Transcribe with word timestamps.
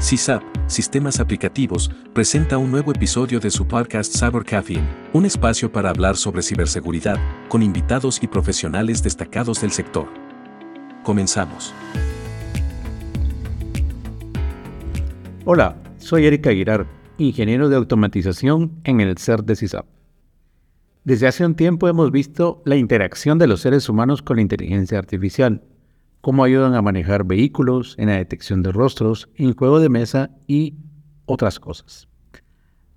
CISAP, 0.00 0.42
Sistemas 0.66 1.20
Aplicativos, 1.20 1.90
presenta 2.14 2.56
un 2.56 2.70
nuevo 2.70 2.90
episodio 2.90 3.38
de 3.38 3.50
su 3.50 3.66
podcast 3.68 4.16
Cyber 4.16 4.44
Caffeine, 4.46 4.88
un 5.12 5.26
espacio 5.26 5.70
para 5.70 5.90
hablar 5.90 6.16
sobre 6.16 6.40
ciberseguridad, 6.40 7.18
con 7.50 7.62
invitados 7.62 8.22
y 8.22 8.26
profesionales 8.26 9.02
destacados 9.02 9.60
del 9.60 9.72
sector. 9.72 10.08
Comenzamos. 11.02 11.74
Hola, 15.44 15.76
soy 15.98 16.24
Erika 16.24 16.48
Aguilar, 16.48 16.86
ingeniero 17.18 17.68
de 17.68 17.76
automatización 17.76 18.80
en 18.84 19.02
el 19.02 19.18
CERT 19.18 19.44
de 19.44 19.56
CISAP. 19.56 19.86
Desde 21.04 21.26
hace 21.26 21.44
un 21.44 21.56
tiempo 21.56 21.88
hemos 21.88 22.10
visto 22.10 22.62
la 22.64 22.76
interacción 22.76 23.38
de 23.38 23.48
los 23.48 23.60
seres 23.60 23.86
humanos 23.90 24.22
con 24.22 24.36
la 24.36 24.42
inteligencia 24.42 24.98
artificial 24.98 25.62
cómo 26.20 26.44
ayudan 26.44 26.74
a 26.74 26.82
manejar 26.82 27.24
vehículos, 27.24 27.94
en 27.98 28.08
la 28.08 28.16
detección 28.16 28.62
de 28.62 28.72
rostros, 28.72 29.28
en 29.36 29.48
el 29.48 29.54
juego 29.54 29.80
de 29.80 29.88
mesa 29.88 30.30
y 30.46 30.74
otras 31.26 31.58
cosas. 31.60 32.08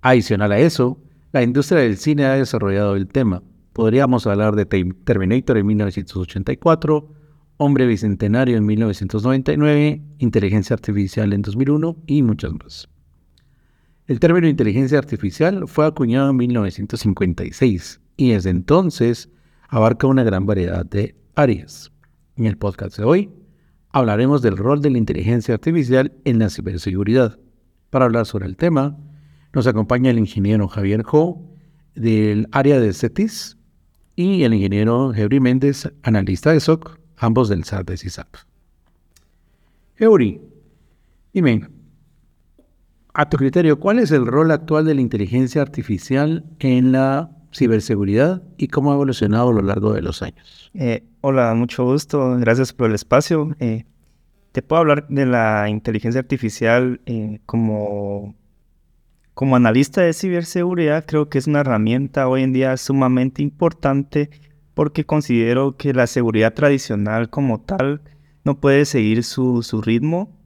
Adicional 0.02 0.52
a 0.52 0.58
eso, 0.58 1.00
la 1.32 1.42
industria 1.42 1.80
del 1.80 1.96
cine 1.96 2.26
ha 2.26 2.34
desarrollado 2.34 2.96
el 2.96 3.08
tema. 3.08 3.42
Podríamos 3.72 4.26
hablar 4.26 4.54
de 4.54 4.66
Terminator 4.66 5.58
en 5.58 5.66
1984, 5.66 7.08
Hombre 7.56 7.86
Bicentenario 7.86 8.56
en 8.56 8.66
1999, 8.66 10.02
Inteligencia 10.18 10.74
Artificial 10.74 11.32
en 11.32 11.42
2001 11.42 11.96
y 12.06 12.22
muchas 12.22 12.52
más. 12.52 12.88
El 14.06 14.20
término 14.20 14.46
inteligencia 14.48 14.98
artificial 14.98 15.66
fue 15.66 15.86
acuñado 15.86 16.30
en 16.30 16.36
1956 16.36 18.00
y 18.18 18.32
desde 18.32 18.50
entonces 18.50 19.30
abarca 19.68 20.06
una 20.06 20.24
gran 20.24 20.44
variedad 20.44 20.84
de 20.84 21.16
áreas. 21.34 21.93
En 22.36 22.46
el 22.46 22.56
podcast 22.56 22.96
de 22.98 23.04
hoy 23.04 23.30
hablaremos 23.90 24.42
del 24.42 24.56
rol 24.56 24.82
de 24.82 24.90
la 24.90 24.98
inteligencia 24.98 25.54
artificial 25.54 26.12
en 26.24 26.40
la 26.40 26.50
ciberseguridad. 26.50 27.38
Para 27.90 28.06
hablar 28.06 28.26
sobre 28.26 28.46
el 28.46 28.56
tema, 28.56 28.98
nos 29.52 29.68
acompaña 29.68 30.10
el 30.10 30.18
ingeniero 30.18 30.66
Javier 30.66 31.04
Ho 31.12 31.40
del 31.94 32.48
área 32.50 32.80
de 32.80 32.92
CETIS 32.92 33.56
y 34.16 34.42
el 34.42 34.52
ingeniero 34.52 35.14
Heuri 35.14 35.38
Méndez, 35.38 35.92
analista 36.02 36.50
de 36.50 36.58
SOC, 36.58 36.98
ambos 37.16 37.48
del 37.48 37.62
SAT 37.62 37.88
de 37.88 37.96
CISAP. 37.98 38.34
Heuri, 39.96 40.40
dime, 41.32 41.68
a 43.12 43.28
tu 43.28 43.36
criterio, 43.36 43.78
¿cuál 43.78 44.00
es 44.00 44.10
el 44.10 44.26
rol 44.26 44.50
actual 44.50 44.86
de 44.86 44.94
la 44.96 45.02
inteligencia 45.02 45.62
artificial 45.62 46.44
en 46.58 46.90
la 46.90 47.30
ciberseguridad 47.54 48.42
y 48.56 48.68
cómo 48.68 48.90
ha 48.90 48.94
evolucionado 48.94 49.50
a 49.50 49.52
lo 49.52 49.62
largo 49.62 49.92
de 49.92 50.02
los 50.02 50.22
años. 50.22 50.70
Eh, 50.74 51.04
hola, 51.20 51.54
mucho 51.54 51.84
gusto, 51.84 52.36
gracias 52.38 52.72
por 52.72 52.88
el 52.88 52.94
espacio. 52.94 53.54
Eh, 53.60 53.84
te 54.52 54.62
puedo 54.62 54.80
hablar 54.80 55.06
de 55.08 55.26
la 55.26 55.68
inteligencia 55.68 56.20
artificial 56.20 57.00
eh, 57.06 57.40
como, 57.46 58.34
como 59.34 59.56
analista 59.56 60.02
de 60.02 60.12
ciberseguridad. 60.12 61.04
Creo 61.06 61.28
que 61.28 61.38
es 61.38 61.46
una 61.46 61.60
herramienta 61.60 62.28
hoy 62.28 62.42
en 62.42 62.52
día 62.52 62.76
sumamente 62.76 63.42
importante 63.42 64.30
porque 64.74 65.04
considero 65.04 65.76
que 65.76 65.94
la 65.94 66.06
seguridad 66.06 66.54
tradicional 66.54 67.30
como 67.30 67.60
tal 67.60 68.02
no 68.44 68.60
puede 68.60 68.84
seguir 68.84 69.22
su, 69.22 69.62
su 69.62 69.80
ritmo, 69.80 70.36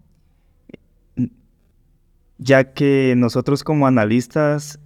ya 2.36 2.73
que 2.73 3.14
nosotros 3.17 3.64
como 3.64 3.86
analistas 3.86 4.79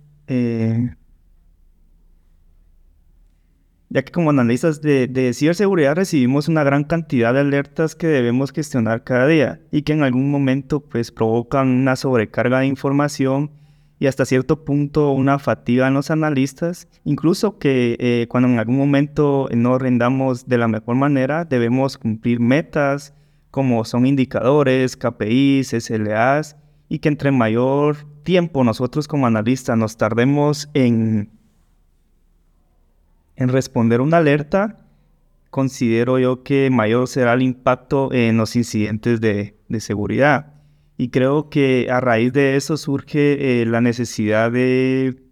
ya 3.92 4.02
que 4.02 4.12
como 4.12 4.30
analistas 4.30 4.80
de, 4.80 5.32
ciberseguridad 5.34 5.94
recibimos 5.94 6.48
una 6.48 6.64
gran 6.64 6.84
cantidad 6.84 7.34
de 7.34 7.40
alertas 7.40 7.94
que 7.94 8.06
debemos 8.06 8.50
gestionar 8.50 9.04
cada 9.04 9.26
día 9.26 9.60
y 9.70 9.82
que 9.82 9.92
en 9.92 10.02
algún 10.02 10.30
momento 10.30 10.80
pues 10.80 11.12
provocan 11.12 11.68
una 11.68 11.94
sobrecarga 11.96 12.60
de 12.60 12.68
información 12.68 13.50
y 13.98 14.06
hasta 14.06 14.24
cierto 14.24 14.64
punto 14.64 15.12
una 15.12 15.38
fatiga 15.38 15.88
en 15.88 15.94
los 15.94 16.10
analistas, 16.10 16.88
incluso 17.04 17.58
que 17.58 17.96
eh, 18.00 18.26
cuando 18.30 18.48
en 18.48 18.58
algún 18.58 18.78
momento 18.78 19.46
no 19.54 19.78
rendamos 19.78 20.48
de 20.48 20.56
la 20.56 20.68
mejor 20.68 20.96
manera 20.96 21.44
debemos 21.44 21.98
cumplir 21.98 22.40
metas 22.40 23.12
como 23.50 23.84
son 23.84 24.06
indicadores, 24.06 24.96
KPIs, 24.96 25.76
SLAs 25.78 26.56
y 26.88 27.00
que 27.00 27.10
entre 27.10 27.30
mayor 27.30 28.06
tiempo 28.22 28.64
nosotros 28.64 29.06
como 29.06 29.26
analistas 29.26 29.76
nos 29.76 29.98
tardemos 29.98 30.70
en 30.72 31.41
en 33.36 33.48
responder 33.48 34.00
una 34.00 34.18
alerta, 34.18 34.82
considero 35.52 36.18
yo 36.18 36.42
que 36.42 36.70
mayor 36.70 37.08
será 37.08 37.34
el 37.34 37.42
impacto 37.42 38.10
en 38.10 38.38
los 38.38 38.56
incidentes 38.56 39.20
de, 39.20 39.54
seguridad. 39.80 40.54
Y 40.96 41.10
creo 41.10 41.50
que 41.50 41.88
a 41.90 42.00
raíz 42.00 42.32
de 42.32 42.56
eso 42.56 42.78
surge 42.78 43.60
eh, 43.60 43.66
la 43.66 43.82
necesidad 43.82 44.50
de, 44.50 45.22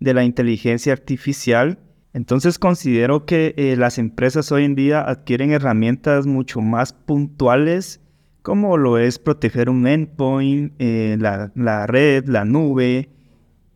de, 0.00 0.14
la 0.14 0.24
inteligencia 0.24 0.92
artificial. 0.92 1.78
Entonces 2.12 2.58
considero 2.58 3.24
que 3.24 3.54
eh, 3.56 3.76
las 3.76 3.98
empresas 3.98 4.50
hoy 4.50 4.64
en 4.64 4.74
día 4.74 5.00
adquieren 5.00 5.52
herramientas 5.52 6.26
mucho 6.26 6.60
más 6.60 6.92
puntuales, 6.92 8.00
como 8.42 8.76
lo 8.76 8.98
es 8.98 9.20
proteger 9.20 9.70
un 9.70 9.86
endpoint, 9.86 10.72
eh, 10.80 11.16
la, 11.20 11.52
la 11.54 11.86
red, 11.86 12.26
la 12.26 12.44
nube, 12.44 13.10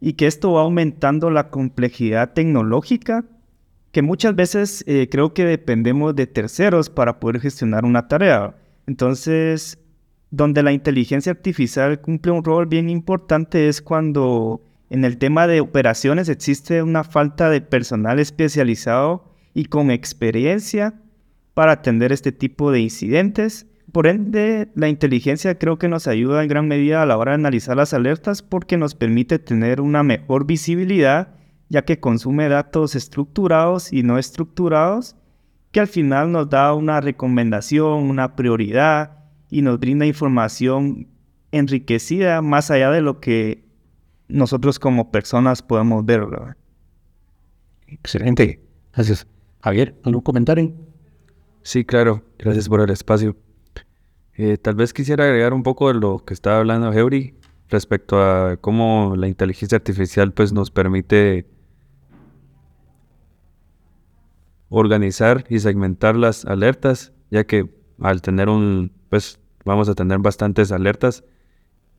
y 0.00 0.14
que 0.14 0.26
esto 0.26 0.52
va 0.52 0.62
aumentando 0.62 1.30
la 1.30 1.48
complejidad 1.50 2.32
tecnológica 2.32 3.24
que 3.92 4.02
muchas 4.02 4.34
veces 4.34 4.84
eh, 4.86 5.08
creo 5.10 5.34
que 5.34 5.44
dependemos 5.44 6.14
de 6.14 6.26
terceros 6.26 6.90
para 6.90 7.18
poder 7.18 7.40
gestionar 7.40 7.84
una 7.84 8.08
tarea. 8.08 8.56
Entonces, 8.86 9.78
donde 10.30 10.62
la 10.62 10.72
inteligencia 10.72 11.32
artificial 11.32 12.00
cumple 12.00 12.32
un 12.32 12.44
rol 12.44 12.66
bien 12.66 12.88
importante 12.88 13.68
es 13.68 13.82
cuando 13.82 14.62
en 14.90 15.04
el 15.04 15.18
tema 15.18 15.46
de 15.46 15.60
operaciones 15.60 16.28
existe 16.28 16.82
una 16.82 17.04
falta 17.04 17.50
de 17.50 17.60
personal 17.60 18.18
especializado 18.18 19.24
y 19.54 19.64
con 19.64 19.90
experiencia 19.90 20.94
para 21.54 21.72
atender 21.72 22.12
este 22.12 22.32
tipo 22.32 22.70
de 22.70 22.80
incidentes. 22.80 23.66
Por 23.90 24.06
ende, 24.06 24.68
la 24.76 24.88
inteligencia 24.88 25.58
creo 25.58 25.78
que 25.78 25.88
nos 25.88 26.06
ayuda 26.06 26.42
en 26.42 26.48
gran 26.48 26.68
medida 26.68 27.02
a 27.02 27.06
la 27.06 27.18
hora 27.18 27.32
de 27.32 27.36
analizar 27.36 27.76
las 27.76 27.92
alertas 27.92 28.42
porque 28.42 28.76
nos 28.76 28.94
permite 28.94 29.40
tener 29.40 29.80
una 29.80 30.04
mejor 30.04 30.46
visibilidad 30.46 31.39
ya 31.70 31.82
que 31.82 32.00
consume 32.00 32.48
datos 32.48 32.96
estructurados 32.96 33.92
y 33.92 34.02
no 34.02 34.18
estructurados, 34.18 35.16
que 35.70 35.80
al 35.80 35.86
final 35.86 36.32
nos 36.32 36.50
da 36.50 36.74
una 36.74 37.00
recomendación, 37.00 38.02
una 38.10 38.34
prioridad 38.34 39.18
y 39.48 39.62
nos 39.62 39.78
brinda 39.78 40.04
información 40.04 41.06
enriquecida 41.52 42.42
más 42.42 42.72
allá 42.72 42.90
de 42.90 43.00
lo 43.00 43.20
que 43.20 43.64
nosotros 44.28 44.80
como 44.80 45.12
personas 45.12 45.62
podemos 45.62 46.04
ver. 46.04 46.26
Excelente. 47.86 48.60
Gracias. 48.92 49.26
Javier, 49.62 49.94
¿algún 50.02 50.22
comentario? 50.22 50.72
Sí, 51.62 51.84
claro. 51.84 52.24
Gracias 52.38 52.68
por 52.68 52.80
el 52.80 52.90
espacio. 52.90 53.36
Eh, 54.34 54.56
tal 54.56 54.74
vez 54.74 54.92
quisiera 54.92 55.24
agregar 55.24 55.52
un 55.52 55.62
poco 55.62 55.92
de 55.92 56.00
lo 56.00 56.24
que 56.24 56.34
estaba 56.34 56.58
hablando 56.58 56.92
Heuri 56.92 57.34
respecto 57.68 58.20
a 58.20 58.56
cómo 58.56 59.14
la 59.16 59.28
inteligencia 59.28 59.76
artificial 59.76 60.32
pues, 60.32 60.52
nos 60.52 60.72
permite 60.72 61.46
organizar 64.70 65.44
y 65.50 65.58
segmentar 65.58 66.16
las 66.16 66.46
alertas, 66.46 67.12
ya 67.30 67.44
que 67.44 67.68
al 68.00 68.22
tener 68.22 68.48
un, 68.48 68.92
pues 69.10 69.38
vamos 69.64 69.88
a 69.88 69.94
tener 69.94 70.18
bastantes 70.20 70.72
alertas, 70.72 71.24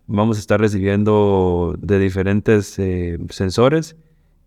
vamos 0.07 0.37
a 0.37 0.39
estar 0.39 0.59
recibiendo 0.59 1.75
de 1.77 1.99
diferentes 1.99 2.79
eh, 2.79 3.19
sensores 3.29 3.95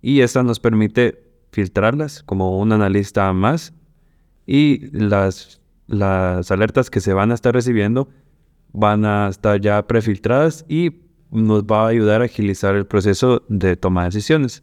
y 0.03 0.21
esto 0.21 0.43
nos 0.43 0.59
permite 0.59 1.23
filtrarlas 1.53 2.23
como 2.25 2.59
un 2.59 2.73
analista 2.73 3.33
más 3.33 3.73
y 4.47 4.91
las, 4.91 5.61
las 5.87 6.51
alertas 6.51 6.91
que 6.91 7.01
se 7.01 7.13
van 7.13 7.31
a 7.31 7.35
estar 7.35 7.55
recibiendo 7.55 8.09
van 8.73 9.05
a 9.05 9.29
estar 9.29 9.61
ya 9.61 9.87
prefiltradas 9.87 10.65
y 10.69 11.03
nos 11.31 11.65
va 11.65 11.85
a 11.85 11.89
ayudar 11.89 12.23
a 12.23 12.25
agilizar 12.25 12.75
el 12.75 12.87
proceso 12.87 13.45
de 13.49 13.77
toma 13.77 14.03
de 14.03 14.09
decisiones. 14.09 14.63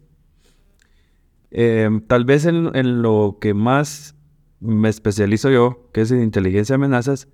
Em, 1.52 2.00
tal 2.02 2.24
vez 2.24 2.46
en, 2.46 3.02
lo 3.02 3.38
que 3.42 3.54
más 3.54 4.16
me 4.62 4.90
especializo 4.90 5.50
yo, 5.50 5.90
que 5.94 6.02
es 6.02 6.12
en 6.12 6.24
inteligencia 6.24 6.74
de 6.74 6.78
amenazas, 6.78 7.28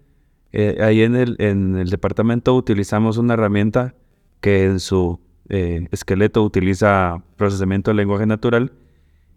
eh, 0.51 0.77
ahí 0.81 1.01
en 1.01 1.15
el, 1.15 1.35
en 1.39 1.77
el 1.77 1.89
departamento 1.89 2.55
utilizamos 2.55 3.17
una 3.17 3.35
herramienta 3.35 3.95
que 4.41 4.65
en 4.65 4.79
su 4.79 5.19
eh, 5.49 5.87
esqueleto 5.91 6.43
utiliza 6.43 7.23
procesamiento 7.35 7.91
de 7.91 7.95
lenguaje 7.95 8.25
natural. 8.25 8.73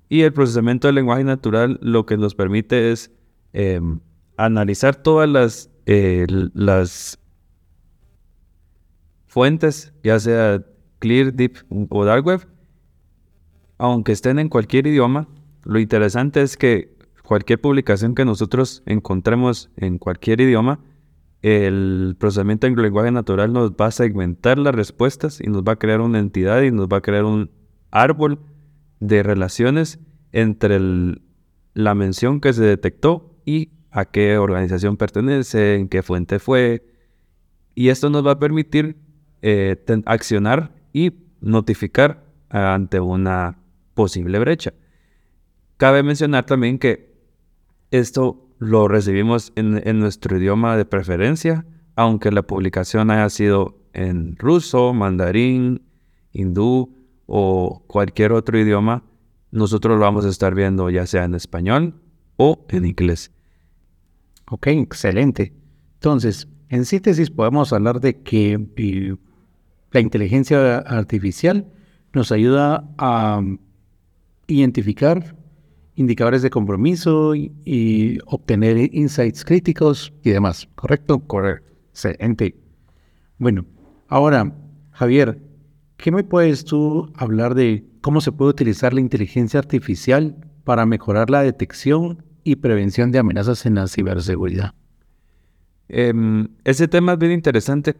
Y 0.08 0.22
el 0.22 0.32
procesamiento 0.32 0.88
del 0.88 0.96
lenguaje 0.96 1.24
natural 1.24 1.78
lo 1.82 2.06
que 2.06 2.16
nos 2.16 2.34
permite 2.34 2.90
es 2.90 3.12
em, 3.52 4.00
analizar 4.36 4.96
todas 4.96 5.70
eh, 5.86 6.26
las 6.54 7.18
fuentes, 9.26 9.92
ya 10.02 10.18
sea 10.18 10.64
Clear, 10.98 11.32
Deep 11.32 11.58
o 11.90 12.04
Dark 12.04 12.26
Web, 12.26 12.49
aunque 13.80 14.12
estén 14.12 14.38
en 14.38 14.48
cualquier 14.48 14.86
idioma, 14.86 15.26
lo 15.64 15.78
interesante 15.78 16.42
es 16.42 16.56
que 16.56 16.96
cualquier 17.24 17.60
publicación 17.60 18.14
que 18.14 18.24
nosotros 18.24 18.82
encontremos 18.86 19.70
en 19.76 19.98
cualquier 19.98 20.40
idioma 20.40 20.80
el 21.42 22.16
procesamiento 22.18 22.66
en 22.66 22.76
lenguaje 22.76 23.10
natural 23.10 23.52
nos 23.52 23.72
va 23.72 23.86
a 23.86 23.90
segmentar 23.90 24.58
las 24.58 24.74
respuestas 24.74 25.40
y 25.40 25.46
nos 25.46 25.62
va 25.62 25.72
a 25.72 25.76
crear 25.76 26.02
una 26.02 26.18
entidad 26.18 26.60
y 26.62 26.70
nos 26.70 26.88
va 26.88 26.98
a 26.98 27.00
crear 27.00 27.24
un 27.24 27.50
árbol 27.90 28.40
de 29.00 29.22
relaciones 29.22 29.98
entre 30.32 30.78
la 31.72 31.94
mención 31.94 32.40
que 32.40 32.52
se 32.52 32.64
detectó 32.64 33.40
y 33.46 33.70
a 33.90 34.04
qué 34.04 34.36
organización 34.36 34.98
pertenece, 34.98 35.76
en 35.76 35.88
qué 35.88 36.02
fuente 36.02 36.38
fue. 36.38 36.84
Y 37.74 37.88
esto 37.88 38.10
nos 38.10 38.26
va 38.26 38.32
a 38.32 38.38
permitir 38.38 38.96
eh, 39.40 39.82
accionar 40.04 40.74
y 40.92 41.12
notificar 41.40 42.22
ante 42.50 43.00
una 43.00 43.59
posible 43.94 44.38
brecha. 44.38 44.72
Cabe 45.76 46.02
mencionar 46.02 46.46
también 46.46 46.78
que 46.78 47.14
esto 47.90 48.48
lo 48.58 48.88
recibimos 48.88 49.52
en, 49.56 49.98
nuestro 49.98 50.36
idioma 50.36 50.76
de 50.76 50.84
preferencia, 50.84 51.64
aunque 51.96 52.30
la 52.30 52.42
publicación 52.42 53.10
haya 53.10 53.28
sido 53.30 53.78
en 53.94 54.36
ruso, 54.36 54.92
mandarín, 54.92 55.82
hindú 56.32 56.94
o 57.26 57.82
cualquier 57.86 58.32
otro 58.32 58.58
idioma, 58.58 59.02
nosotros 59.50 59.98
lo 59.98 60.04
vamos 60.04 60.24
a 60.24 60.28
estar 60.28 60.54
viendo 60.54 60.90
ya 60.90 61.06
sea 61.06 61.24
en 61.24 61.34
español 61.34 61.94
o 62.36 62.66
en 62.68 62.84
inglés. 62.84 63.32
Ok, 64.50 64.66
excelente. 64.68 65.54
Entonces, 65.94 66.48
en 66.68 66.84
síntesis 66.84 67.30
podemos 67.30 67.72
hablar 67.72 68.00
de 68.00 68.22
que 68.22 68.68
eh, 68.76 69.16
la 69.90 70.00
inteligencia 70.00 70.78
artificial 70.78 71.66
nos 72.12 72.30
ayuda 72.32 72.88
a 72.98 73.42
identificar 74.50 75.36
indicadores 75.94 76.42
de 76.42 76.50
compromiso 76.50 77.34
y, 77.34 78.18
obtener 78.26 78.94
insights 78.94 79.44
críticos 79.44 80.12
y 80.22 80.30
demás. 80.30 80.68
¿Correcto? 80.74 81.20
Correcto. 81.20 81.70
Excelente. 81.90 82.56
Bueno, 83.38 83.64
ahora, 84.08 84.54
Javier, 84.92 85.42
¿qué 85.96 86.10
me 86.10 86.24
puedes 86.24 86.64
tú 86.64 87.12
hablar 87.16 87.54
de 87.54 87.84
cómo 88.00 88.20
se 88.20 88.32
puede 88.32 88.50
utilizar 88.50 88.94
la 88.94 89.00
inteligencia 89.00 89.58
artificial 89.58 90.36
para 90.64 90.86
mejorar 90.86 91.30
la 91.30 91.42
detección 91.42 92.24
y 92.44 92.56
prevención 92.56 93.12
de 93.12 93.18
amenazas 93.18 93.66
en 93.66 93.74
la 93.74 93.86
ciberseguridad? 93.86 94.74
Em, 95.88 96.48
ese 96.64 96.88
tema 96.88 97.14
es 97.14 97.18
bien 97.18 97.32
interesante 97.32 97.96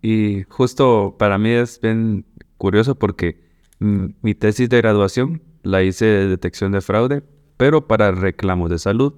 y 0.00 0.44
justo 0.48 1.16
para 1.18 1.38
mí 1.38 1.50
es 1.50 1.80
bien 1.80 2.24
curioso 2.56 2.94
porque 2.94 3.42
mm, 3.80 4.06
mi 4.22 4.34
tesis 4.34 4.68
de 4.68 4.76
graduación 4.78 5.42
la 5.62 5.82
hice 5.82 6.04
de 6.04 6.26
detección 6.28 6.72
de 6.72 6.80
fraude, 6.80 7.22
pero 7.56 7.86
para 7.86 8.12
reclamos 8.12 8.70
de 8.70 8.78
salud. 8.78 9.14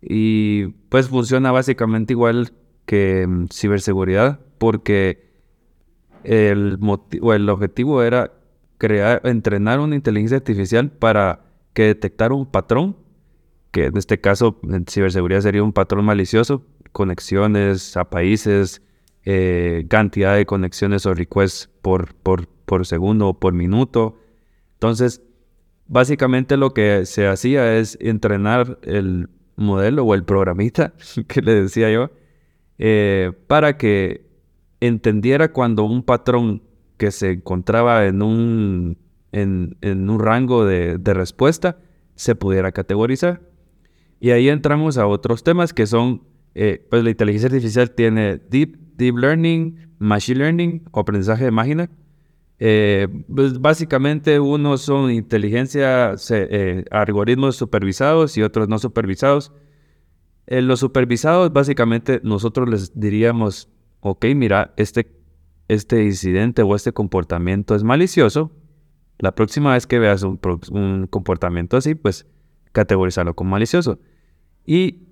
Y 0.00 0.66
pues 0.88 1.08
funciona 1.08 1.50
básicamente 1.50 2.12
igual 2.12 2.52
que 2.86 3.26
mm, 3.26 3.48
ciberseguridad, 3.52 4.40
porque 4.58 5.28
el, 6.24 6.78
el 7.22 7.48
objetivo 7.48 8.02
era 8.02 8.32
crear, 8.78 9.20
entrenar 9.24 9.80
una 9.80 9.96
inteligencia 9.96 10.38
artificial 10.38 10.90
para 10.90 11.44
que 11.72 11.84
detectara 11.84 12.34
un 12.34 12.46
patrón, 12.46 12.96
que 13.70 13.86
en 13.86 13.96
este 13.96 14.20
caso 14.20 14.58
en 14.62 14.86
ciberseguridad 14.86 15.42
sería 15.42 15.62
un 15.62 15.72
patrón 15.72 16.04
malicioso, 16.04 16.64
conexiones 16.92 17.96
a 17.96 18.08
países, 18.08 18.82
eh, 19.24 19.84
cantidad 19.88 20.34
de 20.36 20.46
conexiones 20.46 21.04
o 21.06 21.14
requests 21.14 21.68
por, 21.82 22.14
por, 22.14 22.48
por 22.48 22.86
segundo 22.86 23.28
o 23.28 23.38
por 23.38 23.52
minuto, 23.52 24.18
entonces, 24.78 25.22
básicamente 25.88 26.56
lo 26.56 26.72
que 26.72 27.04
se 27.04 27.26
hacía 27.26 27.78
es 27.78 27.98
entrenar 28.00 28.78
el 28.82 29.28
modelo 29.56 30.04
o 30.04 30.14
el 30.14 30.22
programista, 30.22 30.94
que 31.26 31.42
le 31.42 31.62
decía 31.62 31.90
yo, 31.90 32.12
eh, 32.78 33.32
para 33.48 33.76
que 33.76 34.24
entendiera 34.78 35.52
cuando 35.52 35.82
un 35.82 36.04
patrón 36.04 36.62
que 36.96 37.10
se 37.10 37.32
encontraba 37.32 38.06
en 38.06 38.22
un, 38.22 38.98
en, 39.32 39.76
un 39.82 40.20
rango 40.20 40.64
de, 40.64 40.96
respuesta 41.04 41.78
se 42.14 42.36
pudiera 42.36 42.70
categorizar. 42.70 43.40
Y 44.20 44.30
ahí 44.30 44.48
entramos 44.48 44.96
a 44.96 45.08
otros 45.08 45.42
temas 45.42 45.72
que 45.72 45.88
son, 45.88 46.22
eh, 46.54 46.86
pues 46.88 47.02
la 47.02 47.10
inteligencia 47.10 47.48
artificial 47.48 47.90
tiene 47.90 48.40
deep, 48.48 48.76
deep 48.96 49.16
learning, 49.16 49.88
machine 49.98 50.38
learning 50.38 50.84
o 50.92 51.00
aprendizaje 51.00 51.46
de 51.46 51.50
máquina. 51.50 51.90
Eh, 52.60 53.06
pues 53.32 53.60
básicamente 53.60 54.40
unos 54.40 54.82
son 54.82 55.12
inteligencia, 55.12 56.14
eh, 56.30 56.84
algoritmos 56.90 57.56
supervisados 57.56 58.36
y 58.36 58.42
otros 58.42 58.68
no 58.68 58.78
supervisados. 58.78 59.52
En 60.46 60.66
los 60.66 60.80
supervisados 60.80 61.52
básicamente 61.52 62.20
nosotros 62.24 62.68
les 62.68 62.98
diríamos, 62.98 63.68
ok, 64.00 64.26
mira, 64.34 64.74
este, 64.76 65.10
este 65.68 66.04
incidente 66.04 66.62
o 66.62 66.74
este 66.74 66.92
comportamiento 66.92 67.74
es 67.74 67.84
malicioso. 67.84 68.50
La 69.18 69.34
próxima 69.34 69.74
vez 69.74 69.86
que 69.86 69.98
veas 69.98 70.22
un, 70.22 70.40
un 70.70 71.06
comportamiento 71.08 71.76
así, 71.76 71.94
pues 71.94 72.26
categorizarlo 72.72 73.34
como 73.34 73.50
malicioso. 73.50 73.98
Y 74.64 75.08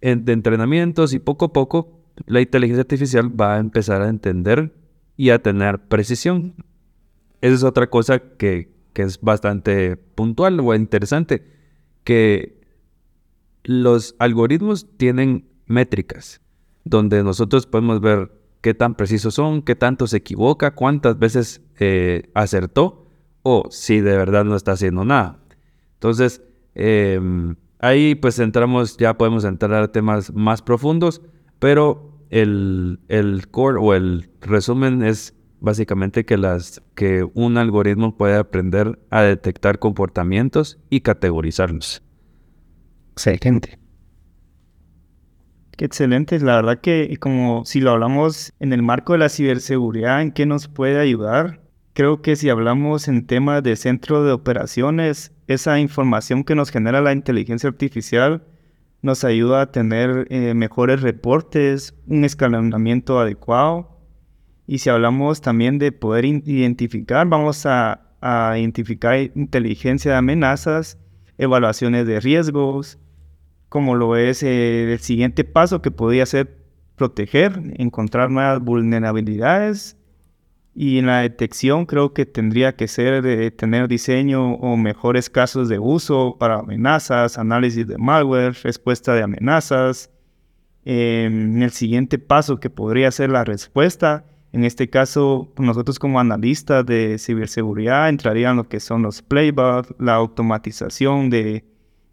en, 0.00 0.24
de 0.24 0.32
entrenamientos 0.32 1.14
y 1.14 1.18
poco 1.18 1.46
a 1.46 1.52
poco, 1.52 2.00
la 2.26 2.40
inteligencia 2.40 2.82
artificial 2.82 3.40
va 3.40 3.56
a 3.56 3.58
empezar 3.58 4.02
a 4.02 4.08
entender 4.08 4.72
y 5.16 5.30
a 5.30 5.42
tener 5.42 5.80
precisión. 5.80 6.54
Esa 7.40 7.54
es 7.54 7.62
otra 7.62 7.88
cosa 7.88 8.18
que, 8.18 8.72
es 8.94 9.20
bastante 9.20 9.96
puntual 9.96 10.60
o 10.60 10.74
interesante, 10.74 11.44
que 12.04 12.60
los 13.64 14.14
algoritmos 14.18 14.86
tienen 14.96 15.48
métricas 15.66 16.40
donde 16.84 17.22
nosotros 17.24 17.66
podemos 17.66 18.00
ver 18.00 18.30
qué 18.60 18.74
tan 18.74 18.94
precisos 18.94 19.34
son, 19.34 19.62
qué 19.62 19.74
tanto 19.74 20.06
se 20.06 20.18
equivoca, 20.18 20.74
cuántas 20.74 21.18
veces 21.18 21.60
eh, 21.78 22.30
acertó 22.34 23.10
o 23.42 23.66
si 23.70 24.00
de 24.00 24.16
verdad 24.16 24.44
no 24.44 24.56
está 24.56 24.72
haciendo 24.72 25.04
nada. 25.04 25.38
Entonces, 25.94 26.42
em, 26.74 27.56
ahí 27.78 28.14
pues 28.14 28.38
entramos, 28.38 28.96
ya 28.96 29.16
podemos 29.16 29.44
entrar 29.44 29.82
a 29.82 29.92
temas 29.92 30.32
más 30.32 30.62
profundos, 30.62 31.20
pero 31.58 32.13
el, 32.34 32.98
el 33.06 33.46
core 33.48 33.78
o 33.80 33.94
el 33.94 34.28
resumen 34.40 35.04
es 35.04 35.36
básicamente 35.60 36.24
que, 36.24 36.36
las, 36.36 36.82
que 36.96 37.24
un 37.32 37.56
algoritmo 37.58 38.16
puede 38.16 38.36
aprender 38.36 38.98
a 39.10 39.22
detectar 39.22 39.78
comportamientos 39.78 40.80
y 40.90 41.02
categorizarlos. 41.02 42.02
Excelente. 43.12 43.78
Qué 45.76 45.84
excelente. 45.84 46.40
La 46.40 46.56
verdad 46.56 46.80
que 46.80 47.16
como 47.20 47.64
si 47.64 47.80
lo 47.80 47.92
hablamos 47.92 48.52
en 48.58 48.72
el 48.72 48.82
marco 48.82 49.12
de 49.12 49.20
la 49.20 49.28
ciberseguridad, 49.28 50.20
¿en 50.20 50.32
qué 50.32 50.44
nos 50.44 50.66
puede 50.66 50.98
ayudar? 50.98 51.60
Creo 51.92 52.20
que 52.20 52.34
si 52.34 52.50
hablamos 52.50 53.06
en 53.06 53.26
temas 53.26 53.62
de 53.62 53.76
centro 53.76 54.24
de 54.24 54.32
operaciones, 54.32 55.32
esa 55.46 55.78
información 55.78 56.42
que 56.42 56.56
nos 56.56 56.70
genera 56.70 57.00
la 57.00 57.12
inteligencia 57.12 57.68
artificial 57.68 58.42
nos 59.04 59.22
ayuda 59.22 59.60
a 59.60 59.70
tener 59.70 60.26
eh, 60.30 60.54
mejores 60.54 61.02
reportes, 61.02 61.94
un 62.06 62.24
escalonamiento 62.24 63.20
adecuado. 63.20 64.00
Y 64.66 64.78
si 64.78 64.88
hablamos 64.88 65.42
también 65.42 65.78
de 65.78 65.92
poder 65.92 66.24
identificar, 66.24 67.28
vamos 67.28 67.66
a, 67.66 68.00
identificar 68.56 69.20
inteligencia 69.34 70.12
de 70.12 70.16
amenazas, 70.16 70.96
evaluaciones 71.36 72.06
de 72.06 72.18
riesgos, 72.18 72.98
como 73.68 73.94
lo 73.94 74.16
es 74.16 74.42
eh, 74.42 74.94
el 74.94 74.98
siguiente 75.00 75.44
paso 75.44 75.82
que 75.82 75.90
podría 75.90 76.24
ser 76.24 76.56
proteger, 76.96 77.74
encontrar 77.76 78.30
nuevas 78.30 78.60
vulnerabilidades 78.60 79.98
y 80.74 80.98
en 80.98 81.06
la 81.06 81.20
detección 81.20 81.86
creo 81.86 82.12
que 82.12 82.26
tendría 82.26 82.74
que 82.74 82.88
ser 82.88 83.22
de 83.22 83.50
tener 83.50 83.86
diseño 83.88 84.54
o 84.54 84.76
mejores 84.76 85.30
casos 85.30 85.68
de 85.68 85.78
uso 85.78 86.36
para 86.38 86.56
amenazas, 86.56 87.38
análisis 87.38 87.86
de 87.86 87.96
malware, 87.98 88.56
respuesta 88.62 89.14
de 89.14 89.22
amenazas. 89.22 90.10
en 90.84 91.62
el 91.62 91.70
siguiente 91.70 92.18
paso 92.18 92.60
que 92.60 92.68
podría 92.70 93.10
ser 93.10 93.30
la 93.30 93.44
respuesta, 93.44 94.26
en 94.54 94.64
este 94.64 94.88
caso 94.88 95.52
nosotros 95.58 95.98
como 95.98 96.20
analistas 96.20 96.86
de 96.86 97.18
ciberseguridad 97.18 98.08
entrarían 98.08 98.56
lo 98.56 98.68
que 98.68 98.80
son 98.80 99.02
los 99.02 99.22
playbacks, 99.22 99.94
la 99.98 100.14
automatización 100.14 101.28
de, 101.30 101.64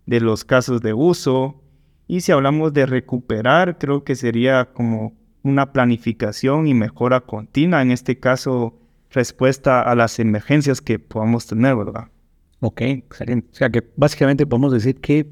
de 0.07 0.19
los 0.21 0.43
casos 0.43 0.81
de 0.81 0.93
uso. 0.93 1.61
Y 2.07 2.21
si 2.21 2.31
hablamos 2.31 2.73
de 2.73 2.87
recuperar, 2.87 3.77
creo 3.77 4.03
que 4.03 4.15
sería 4.15 4.65
como 4.73 5.13
una 5.43 5.71
planificación 5.73 6.67
y 6.67 6.73
mejora 6.73 7.21
continua, 7.21 7.81
en 7.81 7.91
este 7.91 8.19
caso 8.19 8.77
respuesta 9.09 9.81
a 9.81 9.95
las 9.95 10.19
emergencias 10.19 10.81
que 10.81 10.99
podamos 10.99 11.47
tener, 11.47 11.75
¿verdad? 11.75 12.07
Ok, 12.59 12.81
excelente. 12.81 13.49
O 13.51 13.55
sea 13.55 13.69
que 13.69 13.83
básicamente 13.95 14.45
podemos 14.45 14.71
decir 14.71 14.95
que 15.01 15.27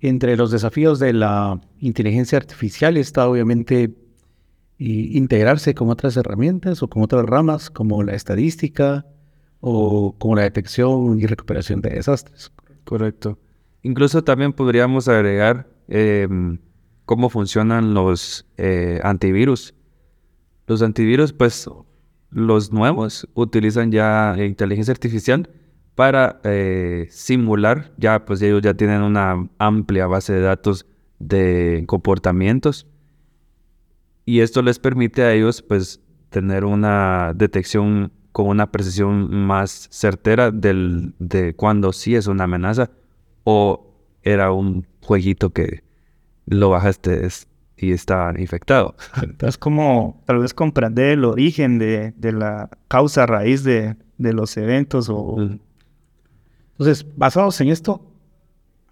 entre 0.00 0.36
los 0.36 0.50
desafíos 0.50 0.98
de 0.98 1.12
la 1.12 1.60
inteligencia 1.80 2.38
artificial 2.38 2.96
está 2.96 3.28
obviamente 3.28 3.94
integrarse 4.78 5.74
con 5.74 5.90
otras 5.90 6.16
herramientas 6.16 6.82
o 6.82 6.88
con 6.88 7.02
otras 7.02 7.24
ramas 7.24 7.70
como 7.70 8.02
la 8.02 8.14
estadística 8.14 9.06
o 9.60 10.16
como 10.18 10.34
la 10.34 10.42
detección 10.42 11.20
y 11.20 11.26
recuperación 11.26 11.80
de 11.80 11.90
desastres. 11.90 12.52
Correcto. 12.84 13.38
Incluso 13.82 14.22
también 14.24 14.52
podríamos 14.52 15.08
agregar 15.08 15.68
em, 15.88 16.58
cómo 17.12 17.28
funcionan 17.28 17.92
los 17.92 18.46
eh, 18.56 18.98
antivirus. 19.02 19.74
Los 20.66 20.80
antivirus, 20.80 21.34
pues 21.34 21.68
los 22.30 22.72
nuevos 22.72 23.28
utilizan 23.34 23.92
ya 23.92 24.34
inteligencia 24.38 24.92
artificial 24.92 25.50
para 25.94 26.40
eh, 26.42 27.08
simular, 27.10 27.92
ya 27.98 28.24
pues 28.24 28.40
ellos 28.40 28.62
ya 28.62 28.72
tienen 28.72 29.02
una 29.02 29.46
amplia 29.58 30.06
base 30.06 30.32
de 30.32 30.40
datos 30.40 30.86
de 31.18 31.84
comportamientos 31.86 32.86
y 34.24 34.40
esto 34.40 34.62
les 34.62 34.78
permite 34.78 35.22
a 35.22 35.34
ellos 35.34 35.60
pues 35.60 36.00
tener 36.30 36.64
una 36.64 37.34
detección 37.34 38.10
con 38.32 38.46
una 38.46 38.72
precisión 38.72 39.34
más 39.34 39.88
certera 39.90 40.50
del, 40.50 41.12
de 41.18 41.54
cuando 41.54 41.92
sí 41.92 42.14
es 42.14 42.26
una 42.26 42.44
amenaza 42.44 42.90
o 43.44 43.94
era 44.22 44.50
un 44.50 44.86
jueguito 45.02 45.50
que 45.50 45.91
lo 46.46 46.70
bajaste 46.70 47.28
y 47.76 47.92
está 47.92 48.32
infectado. 48.38 48.94
Entonces 49.22 49.58
como 49.58 50.22
tal 50.26 50.38
vez 50.38 50.54
comprender 50.54 51.10
el 51.18 51.24
origen 51.24 51.78
de, 51.78 52.14
la 52.20 52.70
causa 52.88 53.26
raíz 53.26 53.64
de, 53.64 53.96
de 54.18 54.32
los 54.32 54.56
eventos 54.56 55.08
o... 55.08 55.36
Entonces, 56.72 57.06
basados 57.16 57.60
en 57.60 57.68
esto, 57.68 58.04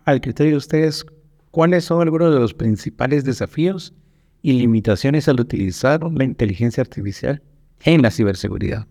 al 0.05 0.21
criterio 0.21 0.53
de 0.53 0.59
ustedes, 0.59 1.05
¿cuáles 1.51 1.85
son 1.85 2.03
algunos 2.03 2.33
de 2.33 2.39
los 2.39 2.55
principales 2.55 3.25
desafíos 3.25 3.95
y 4.43 4.53
limitaciones 4.53 5.29
al 5.29 5.41
utilizar 5.41 6.01
la 6.13 6.25
inteligencia 6.25 6.83
artificial 6.83 7.43
en 7.83 8.03
la 8.03 8.11
ciberseguridad? 8.11 8.87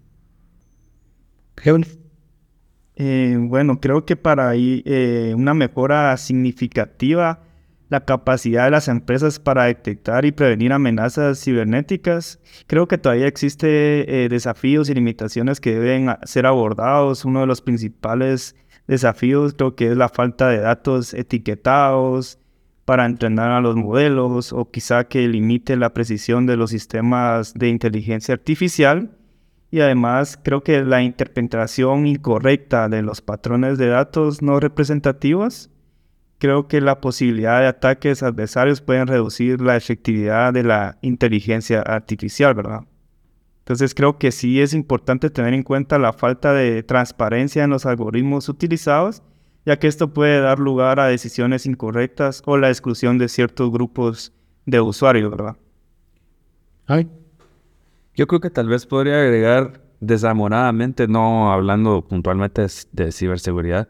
Eh, 2.96 3.38
bueno, 3.40 3.80
creo 3.80 4.06
que 4.06 4.16
para 4.16 4.50
ahí 4.50 4.84
eh, 4.86 5.34
una 5.36 5.54
mejora 5.54 6.16
significativa 6.18 7.44
la 7.90 8.06
capacidad 8.06 8.66
de 8.66 8.72
las 8.72 8.88
empresas 8.88 9.40
para 9.40 9.66
detectar 9.66 10.26
y 10.26 10.32
prevenir 10.32 10.74
amenazas 10.74 11.44
cibernéticas. 11.44 12.40
Creo 12.68 12.88
que 12.88 12.98
todavía 12.98 13.28
existe 13.28 14.24
eh, 14.24 14.30
desafíos 14.30 14.90
y 14.90 14.94
limitaciones 14.94 15.60
que 15.60 15.76
deben 15.76 16.16
ser 16.24 16.46
abordados. 16.46 17.26
Uno 17.26 17.42
de 17.42 17.48
los 17.48 17.62
principales 17.62 18.56
desafíos 18.88 19.54
creo 19.56 19.76
que 19.76 19.88
es 19.92 19.98
la 19.98 20.10
falta 20.10 20.50
de 20.50 20.60
datos 20.60 21.14
etiquetados, 21.14 22.40
para 22.90 23.06
entrenar 23.06 23.52
a 23.52 23.62
los 23.62 23.76
modelos 23.76 24.52
o 24.52 24.72
quizá 24.72 25.04
que 25.04 25.28
limite 25.28 25.76
la 25.76 25.94
precisión 25.94 26.48
de 26.48 26.58
los 26.58 26.72
sistemas 26.72 27.54
de 27.54 27.70
inteligencia 27.70 28.34
artificial. 28.34 29.16
Y 29.70 29.82
además 29.82 30.40
creo 30.44 30.64
que 30.64 30.84
la 30.84 31.04
interpretación 31.04 32.08
incorrecta 32.08 32.90
de 32.90 33.04
los 33.04 33.22
patrones 33.22 33.78
de 33.78 33.90
datos 33.90 34.42
no 34.42 34.60
representativos, 34.60 35.70
creo 36.40 36.68
que 36.68 36.82
la 36.82 37.00
posibilidad 37.00 37.60
de 37.60 37.68
ataques 37.68 38.24
adversarios 38.24 38.82
pueden 38.82 39.08
reducir 39.08 39.62
la 39.62 39.76
efectividad 39.78 40.52
de 40.54 40.64
la 40.64 40.98
inteligencia 41.02 41.82
artificial, 41.82 42.56
¿verdad? 42.56 42.82
Entonces 43.60 43.94
creo 43.94 44.18
que 44.18 44.32
sí 44.32 44.60
es 44.62 44.74
importante 44.74 45.30
tener 45.30 45.54
en 45.54 45.62
cuenta 45.64 46.00
la 46.00 46.14
falta 46.14 46.54
de 46.54 46.82
transparencia 46.82 47.64
en 47.64 47.70
los 47.70 47.86
algoritmos 47.86 48.50
utilizados 48.50 49.22
ya 49.66 49.78
que 49.78 49.88
esto 49.88 50.14
puede 50.14 50.42
dar 50.42 50.60
lugar 50.60 51.00
a 51.00 51.06
decisiones 51.06 51.66
incorrectas 51.66 52.42
o 52.46 52.58
la 52.58 52.70
exclusión 52.70 53.18
de 53.18 53.30
ciertos 53.30 53.72
grupos 53.72 54.34
de 54.66 54.82
usuarios, 54.82 55.30
¿verdad? 55.30 55.58
Ay. 56.88 57.08
Yo 58.16 58.28
creo 58.28 58.40
que 58.40 58.50
tal 58.50 58.68
vez 58.68 58.86
podría 58.86 59.22
agregar 59.22 59.82
desamoradamente, 60.00 61.08
no 61.08 61.52
hablando 61.52 62.06
puntualmente 62.08 62.66
de 62.92 63.12
ciberseguridad, 63.12 63.90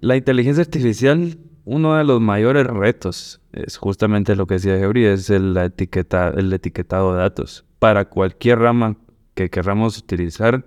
la 0.00 0.16
inteligencia 0.16 0.62
artificial, 0.62 1.38
uno 1.64 1.96
de 1.96 2.04
los 2.04 2.20
mayores 2.20 2.66
retos 2.66 3.40
es 3.52 3.76
justamente 3.76 4.36
lo 4.36 4.46
que 4.46 4.54
decía 4.54 4.78
Gebri, 4.78 5.04
es 5.04 5.30
el, 5.30 5.56
etiqueta, 5.56 6.32
el 6.36 6.52
etiquetado 6.52 7.14
de 7.14 7.20
datos. 7.20 7.64
Para 7.78 8.06
cualquier 8.06 8.60
rama 8.60 8.96
que 9.34 9.50
queramos 9.50 9.98
utilizar, 9.98 10.64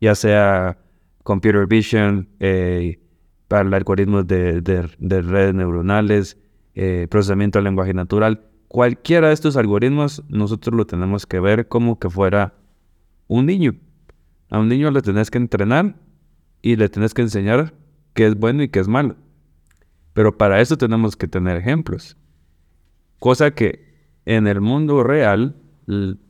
ya 0.00 0.14
sea 0.14 0.78
computer 1.22 1.66
vision, 1.66 2.28
eh, 2.40 2.98
para 3.50 3.66
el 3.66 3.74
algoritmo 3.74 4.22
de, 4.22 4.60
redes 5.00 5.54
neuronales, 5.54 6.38
eh, 6.74 7.08
procesamiento 7.10 7.58
del 7.58 7.64
lenguaje 7.64 7.92
natural. 7.92 8.42
Cualquiera 8.68 9.28
de 9.28 9.34
estos 9.34 9.56
algoritmos 9.56 10.22
nosotros 10.28 10.76
lo 10.76 10.86
tenemos 10.86 11.26
que 11.26 11.40
ver 11.40 11.66
como 11.66 11.98
que 11.98 12.08
fuera 12.08 12.54
un 13.26 13.46
niño. 13.46 13.74
A 14.50 14.60
un 14.60 14.68
niño 14.68 14.90
le 14.92 15.02
tenés 15.02 15.30
que 15.30 15.38
entrenar 15.38 15.96
y 16.62 16.76
le 16.76 16.88
tenés 16.88 17.12
que 17.12 17.22
enseñar 17.22 17.74
qué 18.14 18.26
es 18.26 18.34
bueno 18.36 18.62
y 18.62 18.68
qué 18.68 18.80
es 18.80 18.88
malo. 18.88 19.16
Pero 20.12 20.36
para 20.36 20.60
eso 20.60 20.76
tenemos 20.76 21.16
que 21.16 21.28
tener 21.28 21.56
ejemplos. 21.56 22.16
Cosa 23.18 23.52
que 23.52 23.90
en 24.24 24.46
el 24.46 24.60
mundo 24.60 25.02
real, 25.02 25.56